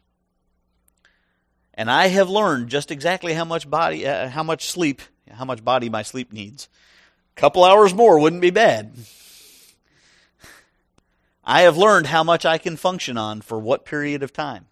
And 1.73 1.91
I 1.91 2.09
have 2.09 2.29
learned 2.29 2.69
just 2.69 2.91
exactly 2.91 3.33
how 3.33 3.47
much 3.47 3.71
body 3.71 4.07
uh, 4.07 4.29
how 4.29 4.43
much 4.43 4.69
sleep, 4.69 5.01
how 5.31 5.47
much 5.47 5.65
body 5.65 5.89
my 5.89 6.03
sleep 6.03 6.33
needs. 6.33 6.69
A 7.37 7.41
couple 7.41 7.65
hours 7.65 7.95
more 7.95 8.19
wouldn't 8.19 8.43
be 8.43 8.51
bad. 8.51 8.93
I 11.45 11.63
have 11.63 11.79
learned 11.79 12.09
how 12.09 12.23
much 12.23 12.45
I 12.45 12.59
can 12.59 12.77
function 12.77 13.17
on 13.17 13.41
for 13.41 13.59
what 13.59 13.87
period 13.87 14.23
of 14.23 14.31
time. 14.31 14.67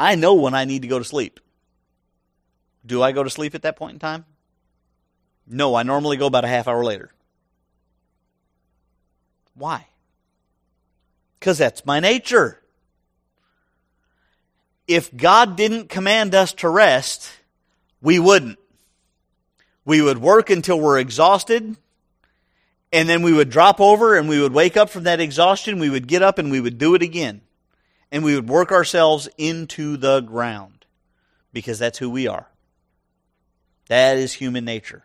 I 0.00 0.14
know 0.14 0.32
when 0.32 0.54
I 0.54 0.64
need 0.64 0.80
to 0.80 0.88
go 0.88 0.98
to 0.98 1.04
sleep. 1.04 1.40
Do 2.86 3.02
I 3.02 3.12
go 3.12 3.22
to 3.22 3.28
sleep 3.28 3.54
at 3.54 3.62
that 3.62 3.76
point 3.76 3.92
in 3.92 3.98
time? 3.98 4.24
No, 5.46 5.74
I 5.74 5.82
normally 5.82 6.16
go 6.16 6.24
about 6.24 6.46
a 6.46 6.48
half 6.48 6.66
hour 6.66 6.82
later. 6.82 7.10
Why? 9.54 9.88
Because 11.38 11.58
that's 11.58 11.84
my 11.84 12.00
nature. 12.00 12.62
If 14.88 15.14
God 15.14 15.56
didn't 15.56 15.90
command 15.90 16.34
us 16.34 16.54
to 16.54 16.70
rest, 16.70 17.30
we 18.00 18.18
wouldn't. 18.18 18.58
We 19.84 20.00
would 20.00 20.16
work 20.16 20.48
until 20.48 20.80
we're 20.80 20.98
exhausted, 20.98 21.76
and 22.90 23.06
then 23.06 23.20
we 23.20 23.34
would 23.34 23.50
drop 23.50 23.82
over 23.82 24.16
and 24.16 24.30
we 24.30 24.40
would 24.40 24.54
wake 24.54 24.78
up 24.78 24.88
from 24.88 25.02
that 25.02 25.20
exhaustion. 25.20 25.78
We 25.78 25.90
would 25.90 26.08
get 26.08 26.22
up 26.22 26.38
and 26.38 26.50
we 26.50 26.60
would 26.60 26.78
do 26.78 26.94
it 26.94 27.02
again. 27.02 27.42
And 28.12 28.24
we 28.24 28.34
would 28.34 28.48
work 28.48 28.72
ourselves 28.72 29.28
into 29.38 29.96
the 29.96 30.20
ground 30.20 30.86
because 31.52 31.78
that's 31.78 31.98
who 31.98 32.10
we 32.10 32.26
are. 32.26 32.48
That 33.88 34.16
is 34.18 34.32
human 34.34 34.64
nature. 34.64 35.04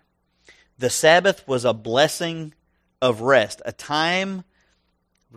The 0.78 0.89
Sabbath 0.89 1.48
was 1.48 1.65
a 1.65 1.74
blessing 1.74 2.54
of 3.02 3.22
rest, 3.22 3.62
a 3.65 3.72
time 3.72 4.44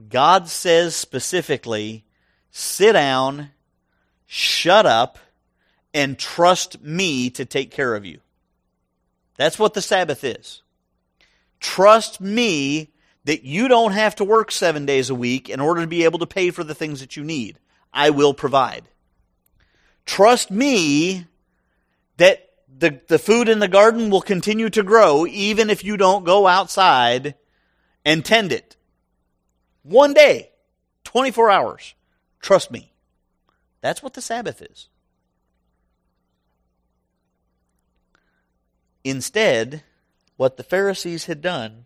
God 0.09 0.48
says 0.48 0.94
specifically, 0.94 2.04
sit 2.50 2.92
down, 2.92 3.50
shut 4.26 4.87
up, 4.87 5.18
and 5.92 6.18
trust 6.18 6.83
me 6.83 7.31
to 7.31 7.44
take 7.44 7.70
care 7.70 7.94
of 7.94 8.04
you. 8.04 8.20
That's 9.37 9.59
what 9.59 9.74
the 9.74 9.83
Sabbath 9.83 10.22
is. 10.24 10.62
Trust 11.61 12.20
me 12.20 12.90
that 13.28 13.44
you 13.44 13.68
don't 13.68 13.92
have 13.92 14.14
to 14.14 14.24
work 14.24 14.50
seven 14.50 14.86
days 14.86 15.10
a 15.10 15.14
week 15.14 15.50
in 15.50 15.60
order 15.60 15.82
to 15.82 15.86
be 15.86 16.04
able 16.04 16.18
to 16.18 16.26
pay 16.26 16.50
for 16.50 16.64
the 16.64 16.74
things 16.74 17.00
that 17.00 17.14
you 17.14 17.22
need. 17.22 17.58
I 17.92 18.08
will 18.08 18.32
provide. 18.32 18.88
Trust 20.06 20.50
me 20.50 21.26
that 22.16 22.48
the, 22.74 23.02
the 23.06 23.18
food 23.18 23.50
in 23.50 23.58
the 23.58 23.68
garden 23.68 24.08
will 24.08 24.22
continue 24.22 24.70
to 24.70 24.82
grow 24.82 25.26
even 25.26 25.68
if 25.68 25.84
you 25.84 25.98
don't 25.98 26.24
go 26.24 26.46
outside 26.46 27.34
and 28.02 28.24
tend 28.24 28.50
it. 28.50 28.76
One 29.82 30.14
day, 30.14 30.48
24 31.04 31.50
hours. 31.50 31.94
Trust 32.40 32.70
me. 32.70 32.94
That's 33.82 34.02
what 34.02 34.14
the 34.14 34.22
Sabbath 34.22 34.62
is. 34.62 34.88
Instead, 39.04 39.82
what 40.38 40.56
the 40.56 40.64
Pharisees 40.64 41.26
had 41.26 41.42
done 41.42 41.84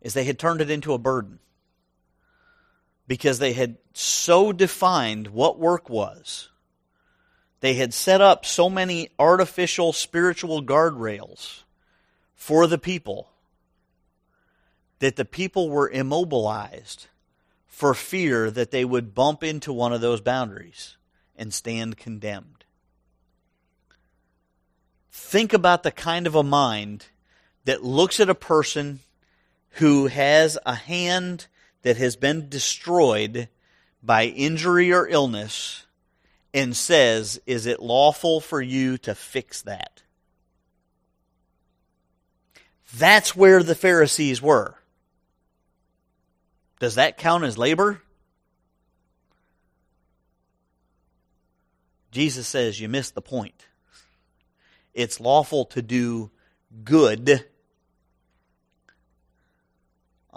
is 0.00 0.14
they 0.14 0.24
had 0.24 0.38
turned 0.38 0.60
it 0.60 0.70
into 0.70 0.92
a 0.92 0.98
burden 0.98 1.38
because 3.06 3.38
they 3.38 3.52
had 3.52 3.76
so 3.92 4.52
defined 4.52 5.28
what 5.28 5.58
work 5.58 5.88
was. 5.88 6.50
They 7.60 7.74
had 7.74 7.92
set 7.92 8.20
up 8.20 8.46
so 8.46 8.70
many 8.70 9.10
artificial 9.18 9.92
spiritual 9.92 10.62
guardrails 10.62 11.62
for 12.34 12.66
the 12.66 12.78
people 12.78 13.30
that 15.00 15.16
the 15.16 15.24
people 15.24 15.70
were 15.70 15.88
immobilized 15.88 17.08
for 17.66 17.94
fear 17.94 18.50
that 18.50 18.70
they 18.70 18.84
would 18.84 19.14
bump 19.14 19.42
into 19.42 19.72
one 19.72 19.92
of 19.92 20.00
those 20.00 20.20
boundaries 20.20 20.96
and 21.36 21.54
stand 21.54 21.96
condemned. 21.96 22.64
Think 25.10 25.52
about 25.52 25.82
the 25.82 25.90
kind 25.90 26.26
of 26.26 26.34
a 26.34 26.42
mind 26.42 27.06
that 27.64 27.84
looks 27.84 28.18
at 28.18 28.30
a 28.30 28.34
person 28.34 29.00
who 29.72 30.06
has 30.06 30.58
a 30.66 30.74
hand 30.74 31.46
that 31.82 31.96
has 31.96 32.16
been 32.16 32.48
destroyed 32.48 33.48
by 34.02 34.24
injury 34.24 34.92
or 34.92 35.06
illness 35.08 35.86
and 36.52 36.76
says, 36.76 37.40
Is 37.46 37.66
it 37.66 37.80
lawful 37.80 38.40
for 38.40 38.60
you 38.60 38.98
to 38.98 39.14
fix 39.14 39.62
that? 39.62 40.02
That's 42.96 43.36
where 43.36 43.62
the 43.62 43.74
Pharisees 43.74 44.40
were. 44.40 44.74
Does 46.80 46.94
that 46.94 47.18
count 47.18 47.44
as 47.44 47.58
labor? 47.58 48.00
Jesus 52.10 52.48
says 52.48 52.80
you 52.80 52.88
missed 52.88 53.14
the 53.14 53.22
point. 53.22 53.66
It's 54.94 55.20
lawful 55.20 55.66
to 55.66 55.82
do 55.82 56.30
good 56.82 57.44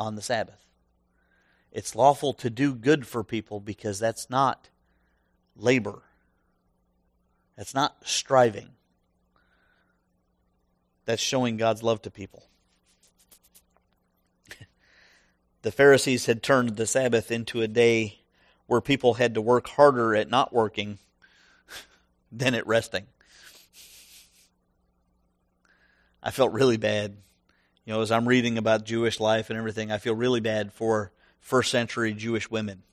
on 0.01 0.15
the 0.15 0.21
Sabbath. 0.21 0.65
It's 1.71 1.95
lawful 1.95 2.33
to 2.33 2.49
do 2.49 2.75
good 2.75 3.07
for 3.07 3.23
people 3.23 3.59
because 3.59 3.99
that's 3.99 4.29
not 4.29 4.69
labor. 5.55 6.01
That's 7.55 7.73
not 7.73 7.95
striving. 8.03 8.69
That's 11.05 11.21
showing 11.21 11.57
God's 11.57 11.83
love 11.83 12.01
to 12.01 12.11
people. 12.11 12.47
the 15.61 15.71
Pharisees 15.71 16.25
had 16.25 16.43
turned 16.43 16.75
the 16.75 16.87
Sabbath 16.87 17.31
into 17.31 17.61
a 17.61 17.67
day 17.67 18.19
where 18.67 18.81
people 18.81 19.15
had 19.15 19.33
to 19.35 19.41
work 19.41 19.67
harder 19.69 20.15
at 20.15 20.29
not 20.29 20.53
working 20.53 20.97
than 22.31 22.55
at 22.55 22.67
resting. 22.67 23.05
I 26.23 26.31
felt 26.31 26.51
really 26.51 26.77
bad. 26.77 27.17
You 27.85 27.93
know, 27.93 28.01
as 28.01 28.11
I'm 28.11 28.27
reading 28.27 28.57
about 28.57 28.85
Jewish 28.85 29.19
life 29.19 29.49
and 29.49 29.57
everything, 29.57 29.91
I 29.91 29.97
feel 29.97 30.15
really 30.15 30.39
bad 30.39 30.71
for 30.71 31.11
first 31.39 31.71
century 31.71 32.13
Jewish 32.13 32.49
women 32.49 32.83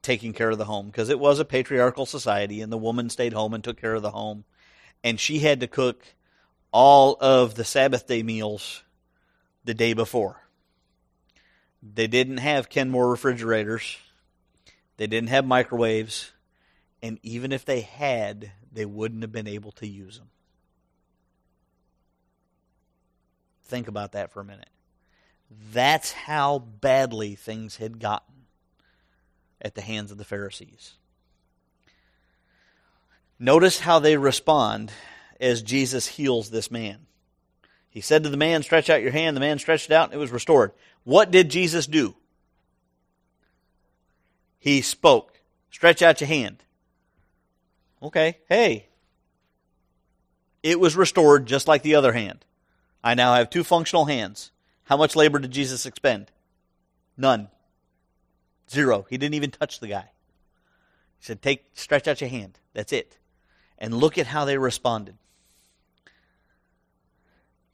taking 0.00 0.32
care 0.32 0.50
of 0.50 0.58
the 0.58 0.64
home 0.64 0.86
because 0.86 1.10
it 1.10 1.20
was 1.20 1.38
a 1.38 1.44
patriarchal 1.44 2.06
society 2.06 2.60
and 2.60 2.72
the 2.72 2.78
woman 2.78 3.08
stayed 3.08 3.32
home 3.32 3.54
and 3.54 3.62
took 3.62 3.80
care 3.80 3.94
of 3.94 4.02
the 4.02 4.10
home. 4.10 4.44
And 5.04 5.20
she 5.20 5.40
had 5.40 5.60
to 5.60 5.66
cook 5.66 6.04
all 6.72 7.16
of 7.20 7.54
the 7.54 7.64
Sabbath 7.64 8.06
day 8.06 8.22
meals 8.22 8.82
the 9.64 9.74
day 9.74 9.92
before. 9.92 10.40
They 11.82 12.06
didn't 12.06 12.38
have 12.38 12.68
Kenmore 12.68 13.10
refrigerators. 13.10 13.98
They 14.96 15.06
didn't 15.06 15.30
have 15.30 15.44
microwaves. 15.44 16.32
And 17.02 17.18
even 17.22 17.52
if 17.52 17.64
they 17.64 17.80
had, 17.80 18.52
they 18.72 18.86
wouldn't 18.86 19.22
have 19.22 19.32
been 19.32 19.48
able 19.48 19.72
to 19.72 19.86
use 19.86 20.18
them. 20.18 20.30
Think 23.64 23.88
about 23.88 24.12
that 24.12 24.30
for 24.30 24.40
a 24.40 24.44
minute. 24.44 24.68
That's 25.72 26.12
how 26.12 26.58
badly 26.58 27.34
things 27.34 27.76
had 27.76 28.00
gotten 28.00 28.34
at 29.60 29.74
the 29.74 29.80
hands 29.80 30.10
of 30.10 30.18
the 30.18 30.24
Pharisees. 30.24 30.94
Notice 33.38 33.80
how 33.80 33.98
they 33.98 34.16
respond 34.16 34.92
as 35.40 35.62
Jesus 35.62 36.06
heals 36.06 36.50
this 36.50 36.70
man. 36.70 37.06
He 37.90 38.00
said 38.00 38.22
to 38.22 38.30
the 38.30 38.36
man, 38.36 38.62
Stretch 38.62 38.88
out 38.88 39.02
your 39.02 39.10
hand. 39.10 39.36
The 39.36 39.40
man 39.40 39.58
stretched 39.58 39.90
it 39.90 39.94
out 39.94 40.06
and 40.06 40.14
it 40.14 40.18
was 40.18 40.30
restored. 40.30 40.72
What 41.04 41.30
did 41.30 41.50
Jesus 41.50 41.86
do? 41.86 42.14
He 44.58 44.80
spoke. 44.80 45.40
Stretch 45.70 46.02
out 46.02 46.20
your 46.20 46.28
hand. 46.28 46.62
Okay, 48.02 48.38
hey. 48.48 48.86
It 50.62 50.78
was 50.78 50.96
restored 50.96 51.46
just 51.46 51.66
like 51.66 51.82
the 51.82 51.96
other 51.96 52.12
hand. 52.12 52.44
I 53.02 53.14
now 53.14 53.34
have 53.34 53.50
two 53.50 53.64
functional 53.64 54.06
hands. 54.06 54.52
How 54.84 54.96
much 54.96 55.16
labor 55.16 55.38
did 55.38 55.50
Jesus 55.50 55.86
expend? 55.86 56.30
None. 57.16 57.48
Zero. 58.70 59.06
He 59.10 59.18
didn't 59.18 59.34
even 59.34 59.50
touch 59.50 59.80
the 59.80 59.88
guy. 59.88 60.10
He 61.18 61.24
said, 61.24 61.42
Take 61.42 61.64
stretch 61.74 62.08
out 62.08 62.20
your 62.20 62.30
hand. 62.30 62.58
That's 62.72 62.92
it. 62.92 63.18
And 63.78 63.94
look 63.94 64.18
at 64.18 64.28
how 64.28 64.44
they 64.44 64.58
responded. 64.58 65.16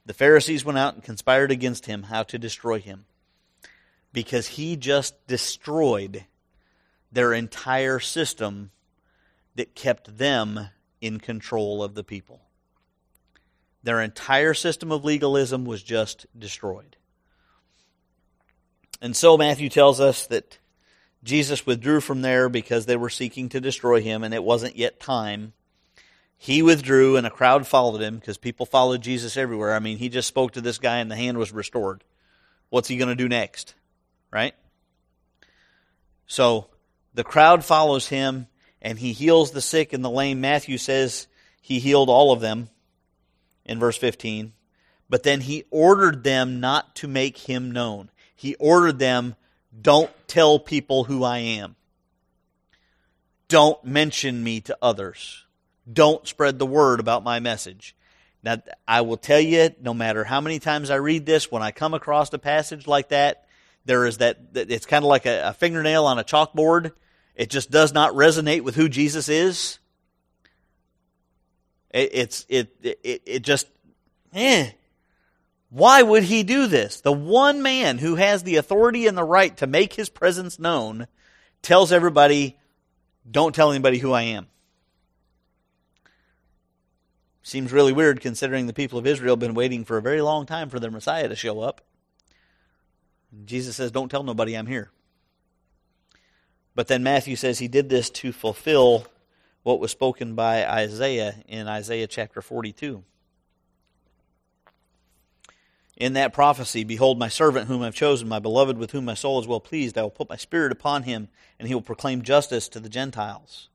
The 0.07 0.15
Pharisees 0.15 0.65
went 0.65 0.79
out 0.79 0.95
and 0.95 1.03
conspired 1.03 1.51
against 1.51 1.85
him 1.85 2.05
how 2.05 2.23
to 2.25 2.39
destroy 2.39 2.81
him. 2.81 3.05
Because 4.13 4.49
he 4.49 4.75
just 4.75 5.27
destroyed 5.27 6.25
their 7.13 7.35
entire 7.35 8.01
system 8.01 8.71
that 9.55 9.75
kept 9.75 10.17
them 10.17 10.69
in 11.01 11.21
control 11.21 11.83
of 11.83 11.95
the 11.95 12.05
people. 12.05 12.41
Their 13.83 14.03
entire 14.03 14.55
system 14.55 14.91
of 14.91 15.05
legalism 15.05 15.65
was 15.65 15.83
just 15.83 16.27
destroyed. 16.37 16.97
And 19.01 19.17
so 19.17 19.37
Matthew 19.37 19.69
tells 19.69 20.01
us 20.01 20.27
that 20.27 20.59
Jesus 21.23 21.67
withdrew 21.67 22.01
from 22.01 22.23
there 22.23 22.49
because 22.49 22.87
they 22.87 22.97
were 22.97 23.11
seeking 23.11 23.49
to 23.51 23.61
destroy 23.61 24.01
him, 24.01 24.25
and 24.25 24.35
it 24.35 24.43
wasn't 24.43 24.77
yet 24.77 25.01
time. 25.01 25.53
He 26.37 26.63
withdrew, 26.63 27.17
and 27.17 27.27
a 27.27 27.31
crowd 27.31 27.67
followed 27.67 28.01
him 28.01 28.17
because 28.17 28.39
people 28.39 28.67
followed 28.67 29.03
Jesus 29.03 29.37
everywhere. 29.37 29.75
I 29.75 29.79
mean, 29.79 29.99
he 29.99 30.09
just 30.09 30.29
spoke 30.29 30.53
to 30.53 30.61
this 30.61 30.79
guy, 30.79 30.99
and 30.99 31.11
the 31.11 31.17
hand 31.17 31.39
was 31.39 31.53
restored. 31.53 32.03
What's 32.71 32.89
he 32.89 32.97
going 32.97 33.09
to 33.09 33.15
do 33.15 33.29
next? 33.29 33.75
Right? 34.33 34.55
So 36.27 36.69
the 37.15 37.25
crowd 37.25 37.65
follows 37.65 38.09
him, 38.09 38.47
and 38.83 38.99
he 38.99 39.13
heals 39.13 39.51
the 39.51 39.61
sick 39.61 39.93
and 39.93 40.05
the 40.05 40.11
lame. 40.11 40.41
Matthew 40.41 40.79
says 40.79 41.27
he 41.61 41.79
healed 41.79 42.09
all 42.09 42.33
of 42.33 42.41
them 42.41 42.69
in 43.69 43.79
verse 43.79 43.97
15. 43.97 44.53
But 45.09 45.23
then 45.23 45.43
he 45.43 45.65
ordered 45.71 46.25
them 46.25 46.61
not 46.61 46.95
to 46.97 47.09
make 47.09 47.39
him 47.39 47.71
known. 47.71 48.11
He 48.35 48.55
ordered 48.57 48.99
them 48.99 49.37
don't 49.81 50.11
tell 50.27 50.59
people 50.59 51.05
who 51.05 51.25
I 51.25 51.39
am. 51.39 51.77
Don't 53.49 53.83
mention 53.85 54.43
me 54.43 54.61
to 54.63 54.77
others. 54.83 55.47
Don't 55.91 56.27
spread 56.27 56.59
the 56.59 56.67
word 56.67 57.01
about 57.01 57.25
my 57.25 57.41
message. 57.41 57.97
Now, 58.43 58.63
I 58.87 59.01
will 59.01 59.17
tell 59.17 59.41
you, 59.41 59.71
no 59.81 59.95
matter 59.95 60.25
how 60.25 60.41
many 60.41 60.59
times 60.59 60.91
I 60.91 60.97
read 60.97 61.27
this, 61.27 61.51
when 61.51 61.63
I 61.63 61.71
come 61.71 61.95
across 61.95 62.33
a 62.33 62.39
passage 62.39 62.87
like 62.87 63.09
that, 63.09 63.47
there 63.85 64.07
is 64.07 64.19
that, 64.19 64.39
it's 64.55 64.87
kind 64.87 65.05
of 65.05 65.09
like 65.09 65.27
a, 65.27 65.49
a 65.49 65.53
fingernail 65.55 66.05
on 66.05 66.19
a 66.19 66.25
chalkboard. 66.25 66.93
It 67.35 67.51
just 67.51 67.71
does 67.71 67.93
not 67.93 68.13
resonate 68.13 68.63
with 68.63 68.75
who 68.75 68.89
Jesus 68.89 69.29
is. 69.29 69.79
It, 71.91 72.11
it's, 72.13 72.47
it, 72.49 72.77
it, 72.83 73.23
it 73.27 73.43
just, 73.43 73.67
eh, 74.35 74.71
why 75.71 76.03
would 76.03 76.25
he 76.25 76.43
do 76.43 76.67
this? 76.67 77.01
The 77.01 77.13
one 77.13 77.63
man 77.63 77.99
who 77.99 78.17
has 78.17 78.43
the 78.43 78.57
authority 78.57 79.07
and 79.07 79.17
the 79.17 79.25
right 79.25 79.57
to 79.59 79.67
make 79.67 79.93
his 79.93 80.09
presence 80.09 80.59
known 80.59 81.07
tells 81.63 81.93
everybody, 81.93 82.57
don't 83.31 83.55
tell 83.55 83.71
anybody 83.71 83.99
who 83.99 84.13
I 84.13 84.23
am. 84.23 84.49
Seems 87.43 87.73
really 87.73 87.93
weird 87.93 88.21
considering 88.21 88.67
the 88.67 88.75
people 88.75 88.99
of 88.99 89.07
Israel 89.07 89.33
have 89.33 89.41
been 89.41 89.55
waiting 89.55 89.85
for 89.85 89.97
a 89.97 90.03
very 90.03 90.21
long 90.21 90.45
time 90.45 90.69
for 90.69 90.79
their 90.79 90.91
Messiah 90.91 91.29
to 91.29 91.37
show 91.37 91.61
up. 91.61 91.81
Jesus 93.45 93.77
says, 93.77 93.91
Don't 93.91 94.11
tell 94.11 94.23
nobody 94.23 94.55
I'm 94.55 94.67
here. 94.67 94.91
But 96.75 96.89
then 96.89 97.03
Matthew 97.03 97.37
says 97.37 97.59
he 97.59 97.69
did 97.69 97.89
this 97.89 98.11
to 98.11 98.33
fulfill 98.33 99.07
what 99.69 99.81
was 99.81 99.91
spoken 99.91 100.35
by 100.35 100.67
Isaiah 100.67 101.35
in 101.47 101.69
Isaiah 101.69 102.07
chapter 102.07 102.41
42 102.41 103.05
in 105.95 106.15
that 106.15 106.33
prophecy 106.33 106.85
Behold, 106.85 107.19
my 107.19 107.29
servant 107.29 107.69
whom 107.69 107.83
I've 107.83 107.95
chosen, 107.95 108.29
my 108.29 108.39
beloved 108.39 108.79
with 108.79 108.93
whom 108.93 109.05
my 109.05 109.13
soul 109.13 109.39
is 109.39 109.47
well 109.47 109.61
pleased. 109.61 109.99
I 109.99 110.03
will 110.03 110.09
put 110.09 110.31
my 110.31 110.37
spirit 110.37 110.73
upon 110.73 111.03
him, 111.03 111.29
and 111.59 111.69
he 111.69 111.75
will 111.75 111.83
proclaim 111.83 112.23
justice 112.23 112.67
to 112.71 112.81
the 112.81 112.89
Gentiles. 112.89 113.69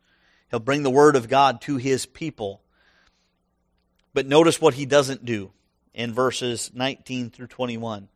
He'll 0.49 0.59
bring 0.59 0.81
the 0.81 0.89
word 0.89 1.15
of 1.15 1.29
God 1.29 1.61
to 1.61 1.77
his 1.77 2.07
people. 2.07 2.63
But 4.15 4.25
notice 4.25 4.59
what 4.59 4.73
he 4.73 4.87
doesn't 4.87 5.25
do 5.25 5.51
in 5.93 6.11
verses 6.11 6.71
19 6.73 7.29
through 7.29 7.45
21. 7.45 8.07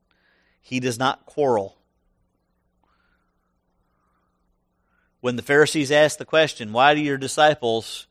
He 0.62 0.80
does 0.80 0.98
not 0.98 1.28
quarrel. 1.28 1.77
When 5.20 5.36
the 5.36 5.42
Pharisees 5.42 5.92
asked 5.92 6.20
the 6.20 6.26
question, 6.26 6.74
Why 6.74 6.94
do 6.94 7.02
your 7.02 7.18
disciples 7.18 8.08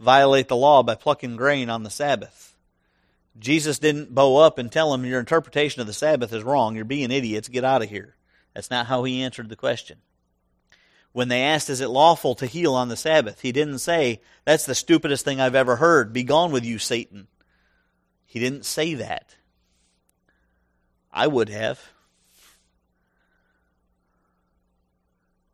violate 0.00 0.48
the 0.48 0.56
law 0.56 0.82
by 0.82 0.94
plucking 0.94 1.36
grain 1.36 1.70
on 1.70 1.82
the 1.82 1.90
Sabbath? 1.90 2.54
Jesus 3.38 3.78
didn't 3.78 4.14
bow 4.14 4.38
up 4.38 4.58
and 4.58 4.72
tell 4.72 4.92
them 4.92 5.04
your 5.04 5.20
interpretation 5.20 5.80
of 5.80 5.86
the 5.86 5.92
Sabbath 5.92 6.32
is 6.32 6.42
wrong. 6.42 6.74
You're 6.74 6.84
being 6.84 7.10
idiots. 7.10 7.48
Get 7.48 7.64
out 7.64 7.82
of 7.82 7.90
here. 7.90 8.16
That's 8.54 8.70
not 8.70 8.86
how 8.86 9.04
he 9.04 9.22
answered 9.22 9.48
the 9.48 9.56
question. 9.56 9.98
When 11.12 11.28
they 11.28 11.42
asked, 11.42 11.70
Is 11.70 11.80
it 11.80 11.88
lawful 11.88 12.34
to 12.36 12.46
heal 12.46 12.74
on 12.74 12.88
the 12.88 12.96
Sabbath? 12.96 13.40
He 13.40 13.52
didn't 13.52 13.78
say, 13.78 14.20
That's 14.44 14.66
the 14.66 14.74
stupidest 14.74 15.24
thing 15.24 15.40
I've 15.40 15.54
ever 15.54 15.76
heard. 15.76 16.12
Be 16.12 16.24
gone 16.24 16.50
with 16.50 16.64
you, 16.64 16.78
Satan. 16.78 17.28
He 18.24 18.40
didn't 18.40 18.64
say 18.64 18.94
that. 18.94 19.36
I 21.12 21.26
would 21.26 21.48
have. 21.48 21.80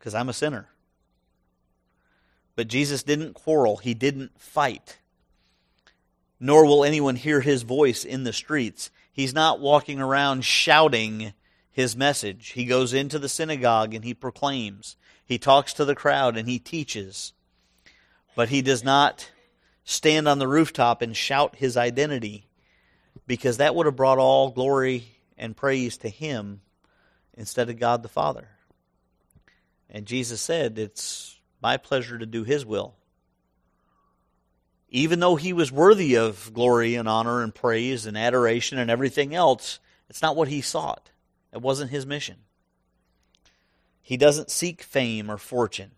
Because 0.03 0.17
I'm 0.17 0.29
a 0.29 0.33
sinner. 0.33 0.67
But 2.57 2.67
Jesus 2.67 3.05
didn't 3.05 3.35
quarrel, 3.35 3.77
he 3.77 3.95
didn't 3.95 4.41
fight 4.41 4.99
nor 6.45 6.67
will 6.67 6.83
anyone 6.83 7.15
hear 7.15 7.41
his 7.41 7.63
voice 7.63 8.05
in 8.05 8.25
the 8.25 8.33
streets. 8.33 8.91
He's 9.13 9.33
not 9.33 9.61
walking 9.61 10.01
around 10.01 10.45
shouting 10.45 11.35
his 11.71 11.95
message. 11.95 12.49
He 12.49 12.65
goes 12.65 12.93
into 12.93 13.21
the 13.21 13.29
synagogue 13.29 13.95
and 13.95 14.05
he 14.05 14.13
proclaims. 14.13 14.97
He 15.25 15.39
talks 15.39 15.73
to 15.75 15.85
the 15.85 15.95
crowd 15.95 16.37
and 16.37 16.49
he 16.49 16.59
teaches. 16.59 17.33
But 18.35 18.49
he 18.49 18.61
does 18.61 18.83
not 18.83 19.31
stand 19.85 20.27
on 20.27 20.41
the 20.41 20.49
rooftop 20.49 21.01
and 21.01 21.17
shout 21.17 21.55
his 21.55 21.77
identity 21.77 22.49
because 23.29 23.59
that 23.59 23.77
would 23.77 23.87
have 23.87 23.95
brought 23.95 24.19
all 24.19 24.51
glory 24.51 25.05
and 25.39 25.57
praise 25.57 25.97
to 25.99 26.09
him 26.09 26.61
instead 27.35 27.71
of 27.71 27.79
God 27.79 28.03
the 28.03 28.09
Father. 28.09 28.49
And 29.93 30.07
Jesus 30.07 30.41
said, 30.41 30.79
It's 30.79 31.39
my 31.63 31.77
pleasure 31.77 32.19
to 32.19 32.27
do 32.27 32.43
his 32.43 32.67
will. 32.67 32.95
Even 34.89 35.21
though 35.21 35.37
he 35.37 35.53
was 35.53 35.71
worthy 35.71 36.17
of 36.17 36.53
glory 36.53 36.97
and 36.97 37.09
honor 37.09 37.43
and 37.43 37.55
praise 37.55 38.07
and 38.07 38.17
adoration 38.17 38.79
and 38.79 38.91
everything 38.91 39.35
else, 39.35 39.79
it's 40.09 40.23
not 40.23 40.35
what 40.35 40.49
he 40.49 40.61
sought. 40.61 41.11
It 41.53 41.63
wasn't 41.63 41.91
his 41.91 42.07
mission. 42.07 42.39
He 44.01 44.17
doesn't 44.17 44.51
seek 44.51 44.83
fame 44.83 45.31
or 45.31 45.39
fortune. 45.39 45.93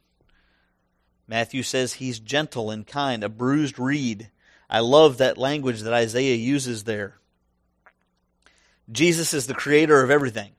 Matthew 1.26 1.62
says 1.62 1.94
he's 1.94 2.18
gentle 2.18 2.70
and 2.70 2.86
kind, 2.86 3.24
a 3.24 3.28
bruised 3.28 3.78
reed. 3.78 4.30
I 4.68 4.80
love 4.80 5.18
that 5.18 5.38
language 5.38 5.80
that 5.80 5.94
Isaiah 5.94 6.36
uses 6.36 6.84
there. 6.84 7.18
Jesus 8.90 9.32
is 9.32 9.46
the 9.46 9.54
creator 9.54 10.02
of 10.02 10.10
everything. 10.10 10.52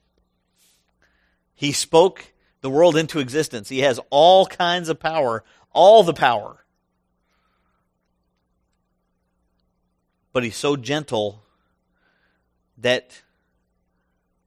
He 1.54 1.72
spoke 1.72 2.34
the 2.66 2.70
world 2.72 2.98
into 2.98 3.20
existence. 3.20 3.70
He 3.70 3.82
has 3.82 4.00
all 4.10 4.48
kinds 4.48 4.90
of 4.90 5.00
power, 5.00 5.44
all 5.72 6.02
the 6.02 6.16
power. 6.16 6.66
But 10.34 10.44
he's 10.44 10.56
so 10.56 10.76
gentle 10.76 11.44
that 12.80 13.22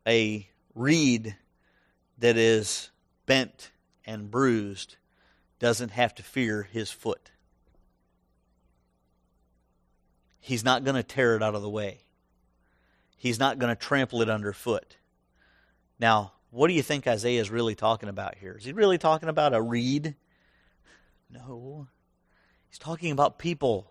a 0.05 0.49
reed 0.75 1.37
that 2.19 2.37
is 2.37 2.91
bent 3.25 3.71
and 4.05 4.29
bruised 4.33 4.97
doesn't 5.61 5.93
have 5.93 6.13
to 6.17 6.25
fear 6.25 6.65
his 6.65 6.91
foot. 6.91 7.31
He's 10.41 10.65
not 10.65 10.83
going 10.83 10.97
to 10.97 11.05
tear 11.05 11.37
it 11.37 11.43
out 11.45 11.55
of 11.55 11.63
the 11.63 11.71
way. 11.71 12.01
He's 13.17 13.39
not 13.39 13.61
going 13.61 13.71
to 13.71 13.81
trample 13.81 14.23
it 14.23 14.29
underfoot. 14.29 14.97
Now, 16.01 16.33
what 16.51 16.69
do 16.69 16.75
you 16.75 16.83
think 16.83 17.07
Isaiah 17.07 17.41
is 17.41 17.51
really 17.51 17.75
talking 17.75 18.09
about 18.09 18.37
here? 18.37 18.57
Is 18.59 18.65
he 18.65 18.73
really 18.73 18.99
talking 18.99 19.29
about 19.29 19.55
a 19.55 19.61
reed? 19.61 20.15
No. 21.31 21.89
He's 22.69 22.79
talking 22.79 23.13
about 23.13 23.39
people. 23.39 23.91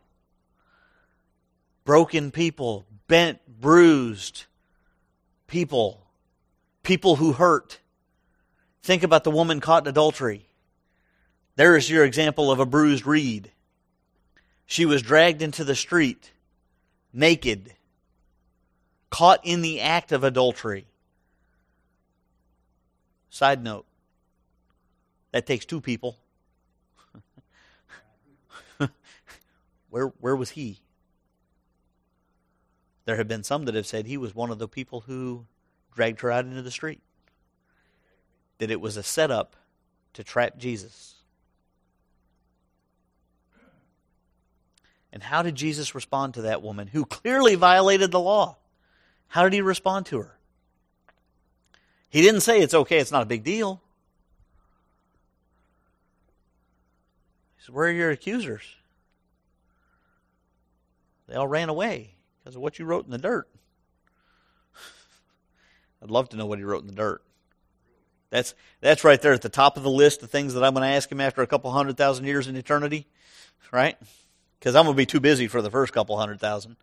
Broken 1.86 2.32
people, 2.32 2.86
bent, 3.08 3.40
bruised 3.48 4.46
people, 5.48 6.06
people 6.84 7.16
who 7.16 7.32
hurt. 7.32 7.80
Think 8.84 9.04
about 9.04 9.24
the 9.24 9.32
woman 9.32 9.60
caught 9.60 9.84
in 9.84 9.90
adultery. 9.90 10.48
There 11.56 11.76
is 11.76 11.90
your 11.90 12.06
example 12.06 12.52
of 12.52 12.60
a 12.60 12.66
bruised 12.66 13.06
reed. 13.06 13.52
She 14.66 14.86
was 14.86 15.02
dragged 15.02 15.42
into 15.42 15.64
the 15.64 15.76
street, 15.76 16.32
naked, 17.14 17.74
caught 19.10 19.40
in 19.44 19.62
the 19.62 19.82
act 19.82 20.12
of 20.12 20.24
adultery. 20.24 20.88
Side 23.30 23.64
note 23.64 23.86
that 25.32 25.46
takes 25.46 25.66
two 25.66 25.82
people. 25.82 26.18
where, 29.90 30.08
where 30.20 30.36
was 30.36 30.52
he? 30.52 30.80
There 33.06 33.18
have 33.18 33.28
been 33.28 33.44
some 33.44 33.66
that 33.66 33.76
have 33.76 33.88
said 33.88 34.06
he 34.06 34.18
was 34.18 34.36
one 34.36 34.52
of 34.52 34.60
the 34.60 34.68
people 34.68 35.02
who 35.02 35.46
dragged 35.94 36.22
her 36.22 36.32
out 36.32 36.46
into 36.46 36.62
the 36.62 36.72
street. 36.72 37.02
That 38.58 38.72
it 38.72 38.82
was 38.82 38.98
a 38.98 39.04
setup 39.04 39.56
to 40.14 40.24
trap 40.24 40.58
Jesus. 40.58 41.16
And 45.14 45.24
how 45.24 45.42
did 45.42 45.56
Jesus 45.56 45.96
respond 45.96 46.34
to 46.34 46.44
that 46.44 46.62
woman 46.62 46.88
who 46.88 47.06
clearly 47.06 47.56
violated 47.56 48.12
the 48.12 48.20
law? 48.20 48.58
How 49.28 49.44
did 49.44 49.54
he 49.54 49.62
respond 49.62 50.06
to 50.08 50.20
her? 50.20 50.37
He 52.10 52.22
didn't 52.22 52.42
say 52.42 52.62
it's 52.62 52.74
okay, 52.74 53.00
it's 53.00 53.12
not 53.12 53.24
a 53.24 53.26
big 53.26 53.44
deal. 53.44 53.82
He 57.58 57.66
said, 57.66 57.76
Where 57.76 57.88
are 57.88 57.92
your 57.92 58.12
accusers? 58.12 58.64
They 61.28 61.36
all 61.36 61.48
ran 61.48 61.70
away 61.70 62.16
because 62.40 62.56
of 62.56 62.62
what 62.62 62.80
you 62.80 62.86
wrote 62.86 63.06
in 63.06 63.12
the 63.12 63.18
dirt. 63.18 63.50
I'd 66.02 66.10
love 66.10 66.30
to 66.30 66.38
know 66.38 66.46
what 66.46 66.60
he 66.60 66.64
wrote 66.64 66.82
in 66.82 66.88
the 66.88 66.96
dirt. 66.96 67.22
That's, 68.30 68.56
that's 68.82 69.04
right 69.04 69.22
there 69.22 69.34
at 69.34 69.42
the 69.42 69.50
top 69.50 69.78
of 69.78 69.84
the 69.84 69.90
list 69.90 70.22
of 70.24 70.30
things 70.30 70.54
that 70.54 70.64
I'm 70.64 70.74
going 70.74 70.88
to 70.88 70.96
ask 70.96 71.12
him 71.12 71.22
after 71.22 71.42
a 71.42 71.48
couple 71.48 71.72
hundred 71.72 71.98
thousand 71.98 72.26
years 72.26 72.48
in 72.48 72.56
eternity, 72.56 73.08
right? 73.72 73.98
Because 74.60 74.76
I'm 74.76 74.84
going 74.84 74.96
to 74.96 74.98
be 74.98 75.06
too 75.06 75.20
busy 75.20 75.48
for 75.48 75.62
the 75.62 75.72
first 75.72 75.94
couple 75.94 76.18
hundred 76.18 76.40
thousand. 76.40 76.76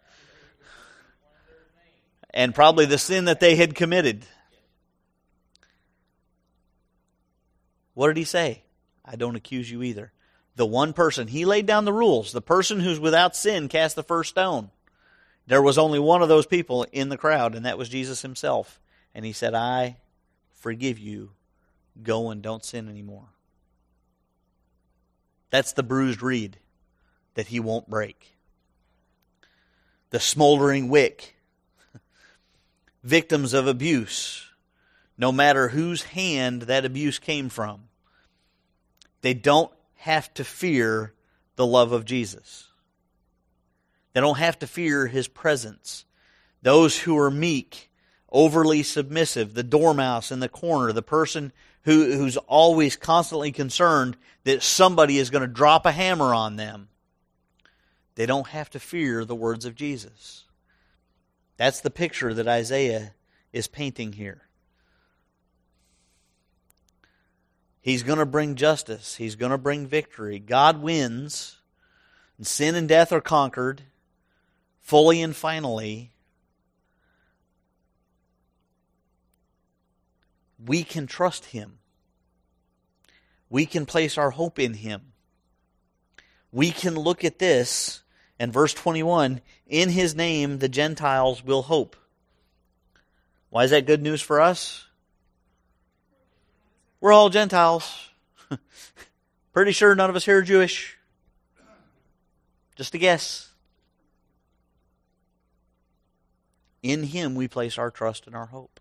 And 2.31 2.55
probably 2.55 2.87
the 2.87 2.99
sin 2.99 3.27
that 3.27 3.41
they 3.41 3.57
had 3.57 3.75
committed. 3.75 4.27
What 7.95 8.09
did 8.09 8.17
he 8.17 8.25
say? 8.25 8.63
I 9.05 9.17
don't 9.17 9.37
accuse 9.37 9.71
you 9.71 9.83
either. 9.83 10.13
The 10.57 10.67
one 10.67 10.93
person, 10.93 11.29
he 11.29 11.45
laid 11.45 11.67
down 11.67 11.85
the 11.85 11.93
rules. 11.93 12.33
The 12.33 12.41
person 12.41 12.81
who's 12.81 13.01
without 13.01 13.35
sin 13.35 13.69
cast 13.69 13.97
the 13.97 14.03
first 14.03 14.31
stone. 14.31 14.71
There 15.47 15.63
was 15.63 15.79
only 15.79 15.99
one 15.99 16.23
of 16.23 16.29
those 16.29 16.47
people 16.47 16.87
in 16.93 17.09
the 17.09 17.17
crowd, 17.17 17.55
and 17.55 17.67
that 17.67 17.79
was 17.79 17.89
Jesus 17.89 18.23
himself. 18.23 18.81
And 19.15 19.25
he 19.25 19.33
said, 19.33 19.55
I 19.55 19.97
forgive 20.53 20.99
you. 20.99 21.31
Go 22.03 22.31
and 22.31 22.43
don't 22.43 22.65
sin 22.65 22.89
anymore. 22.89 23.29
That's 25.51 25.73
the 25.73 25.83
bruised 25.83 26.23
reed 26.23 26.59
that 27.35 27.49
he 27.49 27.61
won't 27.61 27.91
break. 27.91 28.37
The 30.11 30.19
smoldering 30.19 30.89
wick. 30.89 31.37
Victims 33.05 33.55
of 33.55 33.67
abuse 33.69 34.49
no 35.17 35.31
matter 35.33 35.69
whose 35.69 36.03
hand 36.03 36.63
that 36.63 36.85
abuse 36.85 37.19
came 37.19 37.49
from. 37.49 37.85
They 39.21 39.35
don't 39.35 39.73
have 39.97 40.33
to 40.35 40.45
fear 40.45 41.15
the 41.57 41.67
love 41.67 41.93
of 41.93 42.05
Jesus. 42.05 42.69
They 44.13 44.21
don't 44.21 44.39
have 44.39 44.59
to 44.61 44.67
fear 44.67 45.07
his 45.07 45.29
presence. 45.29 46.05
Those 46.63 46.99
who 46.99 47.19
are 47.19 47.31
meek, 47.31 47.91
overly 48.31 48.83
submissive, 48.83 49.55
the 49.55 49.63
dormouse 49.63 50.31
in 50.33 50.41
the 50.41 50.49
corner, 50.49 50.93
the 50.93 51.03
person 51.03 51.53
who, 51.83 52.13
who's 52.17 52.37
always 52.37 52.97
constantly 52.97 53.53
concerned 53.53 54.17
that 54.45 54.63
somebody 54.63 55.19
is 55.19 55.31
going 55.31 55.43
to 55.43 55.49
drop 55.49 55.87
a 55.87 55.93
hammer 55.93 56.35
on 56.35 56.57
them, 56.57 56.89
they 58.15 58.27
don't 58.27 58.49
have 58.49 58.71
to 58.71 58.81
fear 58.81 59.25
the 59.25 59.35
words 59.35 59.65
of 59.65 59.75
Jesus. 59.75 60.45
That's 61.57 61.81
the 61.81 61.91
picture 61.91 62.33
that 62.35 62.49
Isaiah 62.49 63.13
is 63.53 63.67
painting 63.67 64.13
here. 64.13 64.44
He's 67.85 68.03
going 68.03 68.19
to 68.19 68.25
bring 68.25 68.55
justice. 68.55 69.17
He's 69.17 69.37
going 69.37 69.53
to 69.53 69.59
bring 69.59 69.87
victory. 69.87 70.39
God 70.39 70.81
wins, 70.81 71.59
and 72.39 72.47
sin 72.47 72.77
and 72.77 72.89
death 72.89 73.13
are 73.13 73.21
conquered 73.21 73.83
fully 74.81 75.21
and 75.21 75.37
finally. 75.37 76.13
We 80.65 80.83
can 80.83 81.07
trust 81.07 81.45
Him. 81.45 81.75
We 83.51 83.67
can 83.67 83.85
place 83.85 84.17
our 84.17 84.31
hope 84.31 84.59
in 84.59 84.73
Him. 84.73 85.13
We 86.53 86.71
can 86.71 86.95
look 86.95 87.23
at 87.23 87.39
this, 87.39 88.03
and 88.39 88.51
verse 88.51 88.73
21 88.73 89.43
In 89.67 89.91
His 89.91 90.15
name 90.15 90.59
the 90.59 90.71
Gentiles 90.71 91.45
will 91.45 91.61
hope. 91.61 91.97
Why 93.51 93.65
is 93.65 93.73
that 93.73 93.85
good 93.85 94.01
news 94.01 94.23
for 94.23 94.41
us? 94.41 94.84
We're 97.05 97.13
all 97.13 97.29
Gentiles. 97.29 98.09
Pretty 99.53 99.73
sure 99.73 99.95
none 99.95 100.09
of 100.09 100.17
us 100.17 100.25
here 100.25 100.39
are 100.39 100.43
Jewish. 100.43 100.97
Just 102.77 102.95
a 102.95 102.99
guess. 102.99 103.51
In 106.83 107.03
Him 107.03 107.35
we 107.35 107.47
place 107.47 107.77
our 107.77 107.91
trust 107.91 108.27
and 108.27 108.35
our 108.35 108.47
hope. 108.47 108.81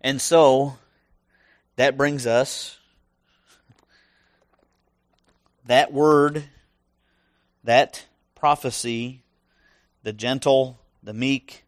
And 0.00 0.20
so, 0.20 0.78
that 1.76 1.96
brings 1.96 2.26
us 2.26 2.80
that 5.64 5.92
word, 5.92 6.42
that 7.62 8.04
prophecy, 8.34 9.22
the 10.02 10.12
gentle, 10.12 10.80
the 11.04 11.14
meek, 11.14 11.62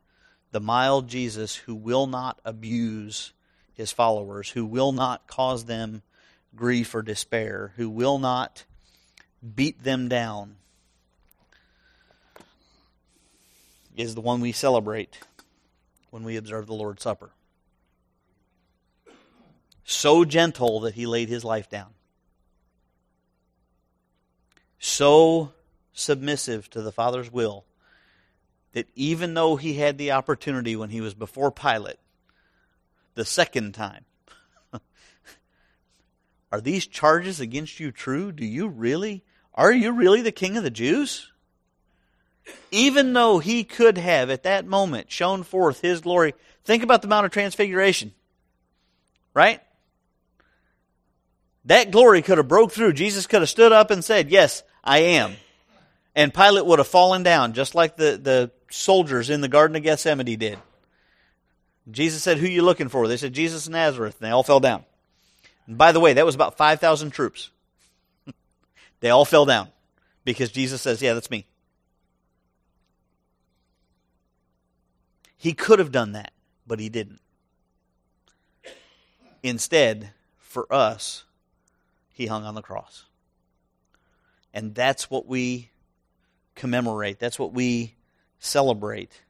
the 0.50 0.58
mild 0.58 1.06
Jesus 1.06 1.54
who 1.54 1.76
will 1.76 2.08
not 2.08 2.40
abuse 2.44 3.32
his 3.74 3.92
followers, 3.92 4.50
who 4.50 4.64
will 4.64 4.92
not 4.92 5.26
cause 5.26 5.64
them 5.64 6.02
grief 6.54 6.94
or 6.94 7.02
despair, 7.02 7.72
who 7.76 7.88
will 7.88 8.18
not 8.18 8.64
beat 9.54 9.82
them 9.82 10.08
down, 10.08 10.56
is 13.96 14.14
the 14.14 14.20
one 14.20 14.40
we 14.40 14.52
celebrate 14.52 15.18
when 16.10 16.24
we 16.24 16.36
observe 16.36 16.66
the 16.66 16.74
Lord's 16.74 17.02
Supper. 17.02 17.30
So 19.84 20.24
gentle 20.24 20.80
that 20.80 20.94
he 20.94 21.06
laid 21.06 21.28
his 21.28 21.44
life 21.44 21.68
down. 21.68 21.88
So 24.78 25.52
submissive 25.92 26.68
to 26.70 26.82
the 26.82 26.92
Father's 26.92 27.30
will 27.32 27.64
that 28.72 28.88
even 28.94 29.34
though 29.34 29.56
he 29.56 29.74
had 29.74 29.98
the 29.98 30.12
opportunity 30.12 30.76
when 30.76 30.90
he 30.90 31.00
was 31.00 31.14
before 31.14 31.50
Pilate 31.50 31.98
the 33.14 33.24
second 33.24 33.72
time. 33.72 34.04
Are 36.52 36.60
these 36.60 36.86
charges 36.86 37.40
against 37.40 37.80
you 37.80 37.92
true? 37.92 38.32
Do 38.32 38.44
you 38.44 38.68
really? 38.68 39.22
Are 39.54 39.72
you 39.72 39.92
really 39.92 40.22
the 40.22 40.32
king 40.32 40.56
of 40.56 40.64
the 40.64 40.70
Jews? 40.70 41.30
Even 42.70 43.12
though 43.12 43.38
he 43.38 43.64
could 43.64 43.98
have 43.98 44.30
at 44.30 44.42
that 44.42 44.66
moment 44.66 45.10
shown 45.10 45.42
forth 45.42 45.80
his 45.80 46.00
glory, 46.00 46.34
think 46.64 46.82
about 46.82 47.02
the 47.02 47.08
Mount 47.08 47.26
of 47.26 47.32
Transfiguration. 47.32 48.12
Right? 49.34 49.60
That 51.66 51.90
glory 51.90 52.22
could 52.22 52.38
have 52.38 52.48
broke 52.48 52.72
through. 52.72 52.94
Jesus 52.94 53.26
could 53.26 53.42
have 53.42 53.48
stood 53.48 53.72
up 53.72 53.90
and 53.90 54.04
said, 54.04 54.30
Yes, 54.30 54.62
I 54.82 54.98
am. 54.98 55.34
And 56.14 56.34
Pilate 56.34 56.66
would 56.66 56.78
have 56.78 56.88
fallen 56.88 57.22
down, 57.22 57.52
just 57.52 57.74
like 57.74 57.96
the, 57.96 58.18
the 58.20 58.50
soldiers 58.70 59.30
in 59.30 59.40
the 59.40 59.48
Garden 59.48 59.76
of 59.76 59.82
Gethsemane 59.82 60.38
did. 60.38 60.58
Jesus 61.90 62.22
said, 62.22 62.38
Who 62.38 62.46
you 62.46 62.62
looking 62.62 62.88
for? 62.88 63.08
They 63.08 63.16
said, 63.16 63.32
Jesus 63.32 63.66
of 63.66 63.72
Nazareth. 63.72 64.16
And 64.20 64.26
they 64.26 64.32
all 64.32 64.42
fell 64.42 64.60
down. 64.60 64.84
And 65.66 65.76
by 65.76 65.92
the 65.92 66.00
way, 66.00 66.12
that 66.12 66.26
was 66.26 66.34
about 66.34 66.56
5,000 66.56 67.10
troops. 67.10 67.50
they 69.00 69.10
all 69.10 69.24
fell 69.24 69.44
down 69.44 69.68
because 70.24 70.50
Jesus 70.50 70.80
says, 70.82 71.02
Yeah, 71.02 71.14
that's 71.14 71.30
me. 71.30 71.46
He 75.36 75.54
could 75.54 75.80
have 75.80 75.90
done 75.90 76.12
that, 76.12 76.32
but 76.68 76.78
he 76.78 76.88
didn't. 76.88 77.20
Instead, 79.42 80.12
for 80.38 80.72
us, 80.72 81.24
he 82.12 82.26
hung 82.26 82.44
on 82.44 82.54
the 82.54 82.62
cross. 82.62 83.06
And 84.54 84.72
that's 84.72 85.10
what 85.10 85.26
we 85.26 85.70
commemorate. 86.54 87.18
That's 87.18 87.40
what 87.40 87.52
we 87.52 87.96
celebrate 88.38 89.22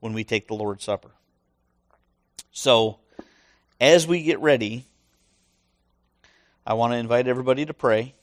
when 0.00 0.12
we 0.12 0.24
take 0.24 0.46
the 0.46 0.54
Lord's 0.54 0.84
Supper. 0.84 1.12
So, 2.58 3.00
as 3.78 4.06
we 4.06 4.22
get 4.22 4.40
ready, 4.40 4.86
I 6.66 6.72
want 6.72 6.94
to 6.94 6.96
invite 6.96 7.28
everybody 7.28 7.66
to 7.66 7.74
pray. 7.74 8.14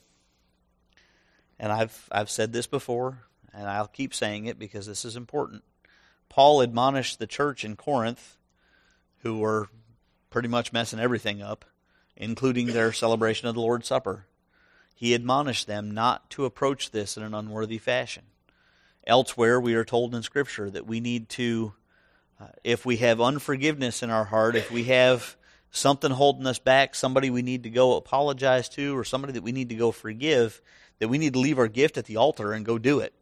And 1.56 1.70
I've 1.70 2.08
I've 2.10 2.28
said 2.28 2.52
this 2.52 2.66
before, 2.66 3.22
and 3.52 3.68
I'll 3.68 3.86
keep 3.86 4.12
saying 4.12 4.46
it 4.46 4.58
because 4.58 4.88
this 4.88 5.04
is 5.04 5.14
important. 5.14 5.62
Paul 6.28 6.62
admonished 6.62 7.20
the 7.20 7.28
church 7.28 7.64
in 7.64 7.76
Corinth, 7.76 8.36
who 9.18 9.38
were 9.38 9.68
pretty 10.30 10.48
much 10.48 10.72
messing 10.72 10.98
everything 10.98 11.40
up, 11.40 11.64
including 12.16 12.66
their 12.66 12.92
celebration 12.92 13.46
of 13.46 13.54
the 13.54 13.60
Lord's 13.60 13.86
Supper. 13.86 14.26
He 14.96 15.14
admonished 15.14 15.68
them 15.68 15.92
not 15.92 16.28
to 16.30 16.44
approach 16.44 16.90
this 16.90 17.16
in 17.16 17.22
an 17.22 17.34
unworthy 17.34 17.78
fashion. 17.78 18.24
Elsewhere, 19.06 19.60
we 19.60 19.74
are 19.74 19.84
told 19.84 20.12
in 20.12 20.24
Scripture 20.24 20.70
that 20.70 20.88
we 20.88 20.98
need 20.98 21.28
to, 21.28 21.74
uh, 22.40 22.46
if 22.62 22.84
we 22.84 22.96
have 22.98 23.20
unforgiveness 23.20 24.02
in 24.02 24.10
our 24.10 24.24
heart, 24.24 24.56
if 24.56 24.70
we 24.70 24.84
have 24.84 25.36
something 25.70 26.10
holding 26.10 26.46
us 26.46 26.58
back, 26.58 26.94
somebody 26.94 27.30
we 27.30 27.42
need 27.42 27.64
to 27.64 27.70
go 27.70 27.96
apologize 27.96 28.68
to, 28.70 28.96
or 28.96 29.04
somebody 29.04 29.32
that 29.34 29.42
we 29.42 29.52
need 29.52 29.68
to 29.68 29.74
go 29.74 29.92
forgive, 29.92 30.60
that 30.98 31.08
we 31.08 31.18
need 31.18 31.32
to 31.34 31.38
leave 31.38 31.58
our 31.58 31.68
gift 31.68 31.96
at 31.98 32.06
the 32.06 32.16
altar 32.16 32.52
and 32.52 32.64
go 32.64 32.78
do 32.78 33.00
it. 33.00 33.14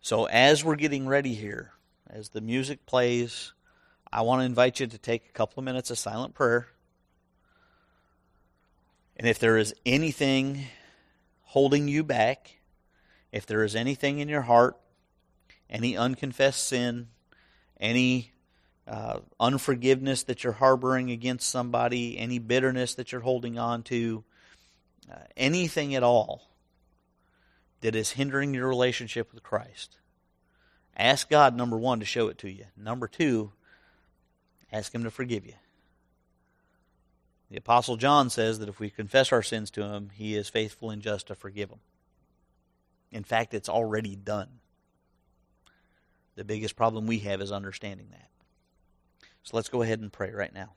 So, 0.00 0.24
as 0.26 0.64
we're 0.64 0.76
getting 0.76 1.06
ready 1.06 1.34
here, 1.34 1.72
as 2.10 2.30
the 2.30 2.40
music 2.40 2.86
plays, 2.86 3.52
I 4.12 4.22
want 4.22 4.40
to 4.40 4.44
invite 4.44 4.80
you 4.80 4.86
to 4.88 4.98
take 4.98 5.28
a 5.28 5.32
couple 5.32 5.60
of 5.60 5.64
minutes 5.64 5.90
of 5.90 5.98
silent 5.98 6.34
prayer. 6.34 6.68
And 9.16 9.28
if 9.28 9.38
there 9.38 9.56
is 9.56 9.72
anything 9.86 10.66
holding 11.42 11.86
you 11.86 12.02
back, 12.02 12.58
if 13.30 13.46
there 13.46 13.62
is 13.62 13.76
anything 13.76 14.18
in 14.18 14.28
your 14.28 14.42
heart, 14.42 14.76
any 15.72 15.96
unconfessed 15.96 16.68
sin, 16.68 17.08
any 17.80 18.30
uh, 18.86 19.20
unforgiveness 19.40 20.22
that 20.24 20.44
you're 20.44 20.52
harboring 20.52 21.10
against 21.10 21.48
somebody, 21.48 22.18
any 22.18 22.38
bitterness 22.38 22.94
that 22.94 23.10
you're 23.10 23.22
holding 23.22 23.58
on 23.58 23.82
to, 23.84 24.22
uh, 25.10 25.16
anything 25.36 25.94
at 25.94 26.02
all 26.02 26.50
that 27.80 27.96
is 27.96 28.10
hindering 28.10 28.54
your 28.54 28.68
relationship 28.68 29.32
with 29.32 29.42
Christ, 29.42 29.96
ask 30.96 31.28
God, 31.28 31.56
number 31.56 31.78
one, 31.78 32.00
to 32.00 32.06
show 32.06 32.28
it 32.28 32.38
to 32.38 32.50
you. 32.50 32.66
Number 32.76 33.08
two, 33.08 33.50
ask 34.70 34.94
Him 34.94 35.04
to 35.04 35.10
forgive 35.10 35.46
you. 35.46 35.54
The 37.50 37.56
Apostle 37.56 37.96
John 37.96 38.30
says 38.30 38.58
that 38.58 38.68
if 38.68 38.78
we 38.78 38.90
confess 38.90 39.32
our 39.32 39.42
sins 39.42 39.70
to 39.72 39.82
Him, 39.82 40.10
He 40.14 40.36
is 40.36 40.50
faithful 40.50 40.90
and 40.90 41.00
just 41.00 41.28
to 41.28 41.34
forgive 41.34 41.70
them. 41.70 41.80
In 43.10 43.24
fact, 43.24 43.54
it's 43.54 43.68
already 43.68 44.16
done. 44.16 44.60
The 46.34 46.44
biggest 46.44 46.76
problem 46.76 47.06
we 47.06 47.18
have 47.20 47.40
is 47.40 47.52
understanding 47.52 48.08
that. 48.10 48.28
So 49.42 49.56
let's 49.56 49.68
go 49.68 49.82
ahead 49.82 50.00
and 50.00 50.12
pray 50.12 50.30
right 50.30 50.52
now. 50.52 50.70